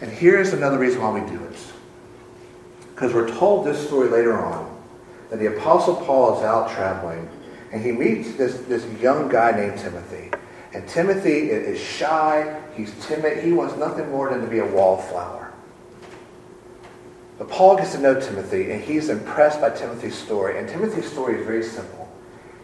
And 0.00 0.10
here's 0.10 0.52
another 0.52 0.78
reason 0.78 1.00
why 1.00 1.18
we 1.18 1.28
do 1.28 1.42
it. 1.42 1.56
Because 2.94 3.12
we're 3.12 3.34
told 3.36 3.66
this 3.66 3.84
story 3.86 4.08
later 4.08 4.38
on 4.38 4.75
that 5.30 5.38
the 5.38 5.56
Apostle 5.56 5.96
Paul 5.96 6.38
is 6.38 6.44
out 6.44 6.70
traveling 6.70 7.28
and 7.72 7.82
he 7.82 7.92
meets 7.92 8.34
this, 8.36 8.58
this 8.62 8.86
young 9.00 9.28
guy 9.28 9.52
named 9.52 9.78
Timothy. 9.78 10.30
And 10.72 10.88
Timothy 10.88 11.50
is 11.50 11.80
shy, 11.80 12.60
he's 12.74 12.92
timid, 13.06 13.42
he 13.42 13.52
wants 13.52 13.76
nothing 13.76 14.10
more 14.10 14.30
than 14.30 14.42
to 14.42 14.46
be 14.46 14.58
a 14.58 14.66
wallflower. 14.66 15.52
But 17.38 17.48
Paul 17.48 17.76
gets 17.76 17.92
to 17.92 18.00
know 18.00 18.18
Timothy 18.18 18.72
and 18.72 18.82
he's 18.82 19.08
impressed 19.08 19.60
by 19.60 19.70
Timothy's 19.70 20.14
story. 20.14 20.58
And 20.58 20.68
Timothy's 20.68 21.10
story 21.10 21.38
is 21.38 21.46
very 21.46 21.62
simple. 21.62 22.08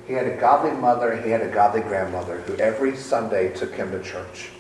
He 0.07 0.15
had 0.15 0.27
a 0.27 0.37
godly 0.37 0.73
mother 0.73 1.21
he 1.21 1.31
had 1.31 1.43
a 1.43 1.49
godly 1.49 1.81
grandmother 1.81 2.41
who 2.41 2.57
every 2.57 2.97
Sunday 2.97 3.53
took 3.53 3.75
him 3.75 3.91
to 3.93 4.03
church. 4.03 4.51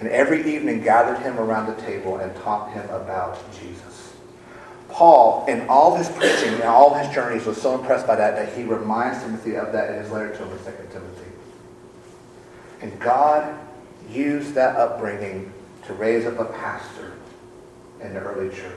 And 0.00 0.08
every 0.08 0.54
evening 0.54 0.82
gathered 0.82 1.22
him 1.22 1.38
around 1.38 1.66
the 1.66 1.80
table 1.82 2.16
and 2.16 2.34
taught 2.36 2.72
him 2.72 2.88
about 2.90 3.38
Jesus. 3.52 3.99
Paul, 4.92 5.46
in 5.46 5.68
all 5.68 5.96
his 5.96 6.08
preaching 6.08 6.54
and 6.54 6.62
all 6.64 6.94
his 6.94 7.12
journeys, 7.14 7.46
was 7.46 7.60
so 7.60 7.78
impressed 7.78 8.06
by 8.06 8.16
that 8.16 8.36
that 8.36 8.56
he 8.56 8.64
reminds 8.64 9.22
Timothy 9.22 9.56
of 9.56 9.72
that 9.72 9.90
in 9.90 10.02
his 10.02 10.10
letter 10.10 10.30
to 10.36 10.44
him 10.44 10.52
in 10.52 10.58
2 10.58 10.70
Timothy. 10.92 11.30
And 12.82 12.98
God 12.98 13.58
used 14.10 14.54
that 14.54 14.76
upbringing 14.76 15.52
to 15.86 15.94
raise 15.94 16.26
up 16.26 16.38
a 16.38 16.44
pastor 16.44 17.14
in 18.00 18.14
the 18.14 18.20
early 18.20 18.54
church. 18.54 18.74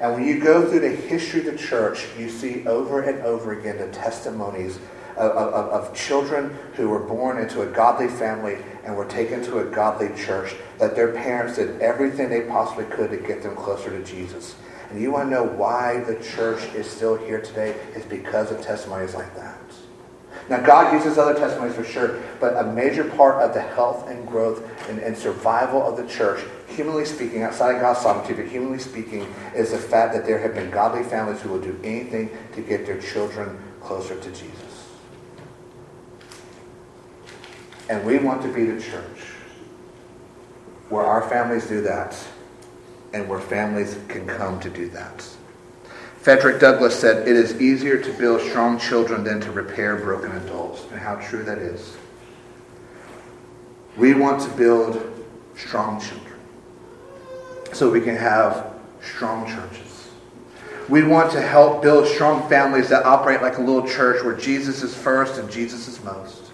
And 0.00 0.12
when 0.14 0.26
you 0.26 0.40
go 0.40 0.68
through 0.68 0.80
the 0.80 0.90
history 0.90 1.40
of 1.40 1.46
the 1.46 1.56
church, 1.56 2.06
you 2.18 2.28
see 2.28 2.66
over 2.66 3.00
and 3.00 3.22
over 3.22 3.58
again 3.58 3.78
the 3.78 3.88
testimonies 3.88 4.78
of, 5.16 5.32
of, 5.32 5.88
of, 5.88 5.94
children 5.94 6.54
who 6.74 6.90
were 6.90 6.98
born 6.98 7.38
into 7.38 7.62
a 7.62 7.66
godly 7.66 8.06
family 8.06 8.58
and 8.84 8.94
were 8.94 9.06
taken 9.06 9.42
to 9.44 9.60
a 9.60 9.64
godly 9.64 10.10
church, 10.14 10.54
that 10.78 10.94
their 10.94 11.12
parents 11.12 11.56
did 11.56 11.80
everything 11.80 12.28
they 12.28 12.42
possibly 12.42 12.84
could 12.84 13.10
to 13.10 13.16
get 13.16 13.42
them 13.42 13.56
closer 13.56 13.88
to 13.88 14.04
Jesus. 14.04 14.56
And 14.96 15.02
you 15.02 15.10
want 15.10 15.28
to 15.28 15.30
know 15.30 15.44
why 15.44 16.00
the 16.04 16.14
church 16.24 16.64
is 16.74 16.88
still 16.88 17.16
here 17.16 17.38
today? 17.38 17.76
It's 17.94 18.06
because 18.06 18.50
of 18.50 18.62
testimonies 18.62 19.14
like 19.14 19.34
that. 19.36 19.60
Now, 20.48 20.60
God 20.60 20.94
uses 20.94 21.18
other 21.18 21.34
testimonies 21.34 21.76
for 21.76 21.84
sure, 21.84 22.22
but 22.40 22.56
a 22.56 22.72
major 22.72 23.04
part 23.04 23.42
of 23.42 23.52
the 23.52 23.60
health 23.60 24.08
and 24.08 24.26
growth 24.26 24.64
and, 24.88 24.98
and 25.00 25.14
survival 25.14 25.86
of 25.86 25.98
the 25.98 26.06
church, 26.06 26.42
humanly 26.66 27.04
speaking, 27.04 27.42
outside 27.42 27.74
of 27.74 27.82
God's 27.82 28.00
sovereignty, 28.00 28.32
but 28.32 28.50
humanly 28.50 28.78
speaking, 28.78 29.30
is 29.54 29.72
the 29.72 29.76
fact 29.76 30.14
that 30.14 30.24
there 30.24 30.38
have 30.38 30.54
been 30.54 30.70
godly 30.70 31.02
families 31.02 31.42
who 31.42 31.50
will 31.50 31.60
do 31.60 31.78
anything 31.84 32.30
to 32.54 32.62
get 32.62 32.86
their 32.86 32.98
children 32.98 33.62
closer 33.82 34.18
to 34.18 34.30
Jesus. 34.30 34.88
And 37.90 38.02
we 38.06 38.16
want 38.16 38.40
to 38.40 38.48
be 38.50 38.64
the 38.64 38.80
church 38.80 39.20
where 40.88 41.04
our 41.04 41.28
families 41.28 41.66
do 41.66 41.82
that 41.82 42.16
and 43.12 43.28
where 43.28 43.40
families 43.40 43.98
can 44.08 44.26
come 44.26 44.60
to 44.60 44.70
do 44.70 44.88
that. 44.90 45.28
Frederick 46.26 46.60
Douglass 46.60 46.98
said, 46.98 47.28
It 47.28 47.36
is 47.36 47.60
easier 47.60 48.02
to 48.02 48.12
build 48.14 48.40
strong 48.40 48.80
children 48.80 49.22
than 49.22 49.40
to 49.42 49.52
repair 49.52 49.96
broken 49.96 50.32
adults. 50.32 50.82
And 50.90 50.98
how 50.98 51.14
true 51.16 51.44
that 51.44 51.58
is. 51.58 51.96
We 53.96 54.12
want 54.14 54.42
to 54.42 54.50
build 54.56 55.24
strong 55.54 56.00
children 56.00 56.38
so 57.72 57.90
we 57.90 58.00
can 58.00 58.16
have 58.16 58.74
strong 59.00 59.46
churches. 59.46 60.10
We 60.88 61.02
want 61.02 61.32
to 61.32 61.40
help 61.40 61.82
build 61.82 62.06
strong 62.06 62.48
families 62.48 62.88
that 62.88 63.04
operate 63.04 63.42
like 63.42 63.58
a 63.58 63.62
little 63.62 63.86
church 63.86 64.24
where 64.24 64.36
Jesus 64.36 64.82
is 64.82 64.94
first 64.96 65.38
and 65.38 65.50
Jesus 65.50 65.88
is 65.88 66.02
most, 66.02 66.52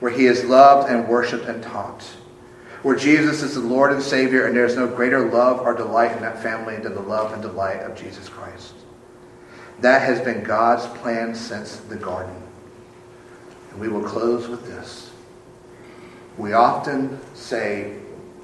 where 0.00 0.12
he 0.12 0.26
is 0.26 0.44
loved 0.44 0.90
and 0.90 1.08
worshiped 1.08 1.44
and 1.44 1.62
taught, 1.62 2.04
where 2.84 2.94
Jesus 2.94 3.42
is 3.42 3.54
the 3.54 3.60
Lord 3.60 3.92
and 3.92 4.02
Savior, 4.02 4.46
and 4.46 4.54
there 4.54 4.66
is 4.66 4.76
no 4.76 4.86
greater 4.86 5.30
love 5.30 5.60
or 5.60 5.72
delight 5.72 6.14
in 6.14 6.20
that 6.20 6.42
family 6.42 6.76
than 6.76 6.94
the 6.94 7.00
love 7.00 7.32
and 7.32 7.40
delight 7.40 7.80
of 7.80 7.96
Jesus 7.96 8.28
Christ. 8.28 8.74
That 9.80 10.02
has 10.02 10.20
been 10.20 10.44
God's 10.44 10.86
plan 10.98 11.34
since 11.34 11.76
the 11.76 11.96
garden. 11.96 12.36
And 13.70 13.80
we 13.80 13.88
will 13.88 14.04
close 14.04 14.48
with 14.48 14.66
this. 14.66 15.10
We 16.36 16.52
often 16.52 17.18
say 17.32 17.96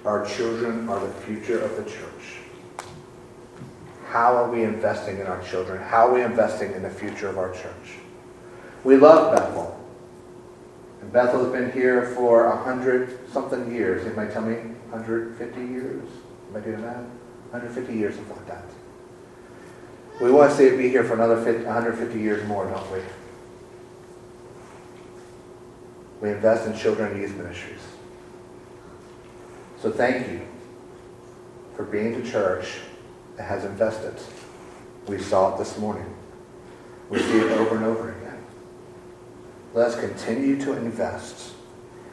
our 0.06 0.24
children 0.24 0.88
are 0.88 1.06
the 1.06 1.12
future 1.12 1.60
of 1.60 1.76
the 1.76 1.84
church. 1.90 2.38
How 4.06 4.34
are 4.34 4.50
we 4.50 4.64
investing 4.64 5.18
in 5.18 5.26
our 5.26 5.42
children? 5.42 5.82
How 5.82 6.08
are 6.08 6.14
we 6.14 6.22
investing 6.22 6.72
in 6.72 6.82
the 6.82 6.90
future 6.90 7.28
of 7.28 7.36
our 7.36 7.52
church? 7.52 7.98
We 8.84 8.96
love 8.96 9.36
Bethel. 9.36 9.79
And 11.10 11.14
Bethel 11.14 11.42
has 11.42 11.52
been 11.52 11.72
here 11.72 12.06
for 12.14 12.46
a 12.46 12.56
hundred 12.56 13.18
something 13.32 13.74
years. 13.74 14.06
Anybody 14.06 14.32
tell 14.32 14.42
me? 14.42 14.54
150 14.90 15.60
years? 15.60 16.08
Am 16.48 16.56
I 16.56 16.60
doing 16.60 16.82
that? 16.82 17.02
150 17.50 17.92
years, 17.92 18.14
something 18.14 18.36
like 18.36 18.46
that. 18.46 18.64
We 20.20 20.30
want 20.30 20.52
to 20.52 20.56
see 20.56 20.66
it 20.66 20.76
be 20.76 20.88
here 20.88 21.02
for 21.02 21.14
another 21.14 21.42
50, 21.42 21.64
150 21.64 22.20
years 22.20 22.46
more, 22.46 22.68
don't 22.68 22.92
we? 22.92 23.00
We 26.20 26.30
invest 26.30 26.68
in 26.68 26.78
children 26.78 27.10
and 27.10 27.20
youth 27.20 27.34
ministries. 27.36 27.80
So 29.82 29.90
thank 29.90 30.28
you 30.28 30.46
for 31.74 31.84
being 31.86 32.22
the 32.22 32.30
church 32.30 32.78
that 33.36 33.48
has 33.48 33.64
invested. 33.64 34.14
We 35.08 35.18
saw 35.18 35.56
it 35.56 35.58
this 35.58 35.76
morning. 35.76 36.14
We 37.08 37.18
see 37.18 37.38
it 37.38 37.50
over 37.50 37.76
and 37.78 37.84
over 37.84 38.10
again. 38.10 38.19
Let 39.72 39.88
us 39.88 40.00
continue 40.00 40.60
to 40.62 40.72
invest. 40.72 41.52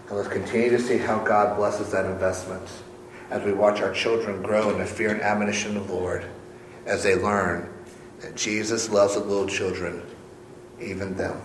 And 0.07 0.17
let's 0.17 0.29
continue 0.29 0.69
to 0.69 0.79
see 0.79 0.97
how 0.97 1.19
God 1.23 1.57
blesses 1.57 1.91
that 1.91 2.05
investment 2.05 2.67
as 3.29 3.43
we 3.43 3.51
watch 3.51 3.81
our 3.81 3.93
children 3.93 4.41
grow 4.41 4.69
in 4.69 4.77
the 4.77 4.85
fear 4.85 5.09
and 5.09 5.21
admonition 5.21 5.75
of 5.75 5.87
the 5.87 5.93
Lord 5.93 6.25
as 6.85 7.03
they 7.03 7.15
learn 7.15 7.69
that 8.21 8.35
Jesus 8.35 8.89
loves 8.89 9.15
the 9.15 9.19
little 9.19 9.47
children, 9.47 10.01
even 10.79 11.15
them. 11.15 11.41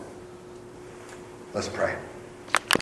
Let's 1.52 1.68
pray. 1.68 1.96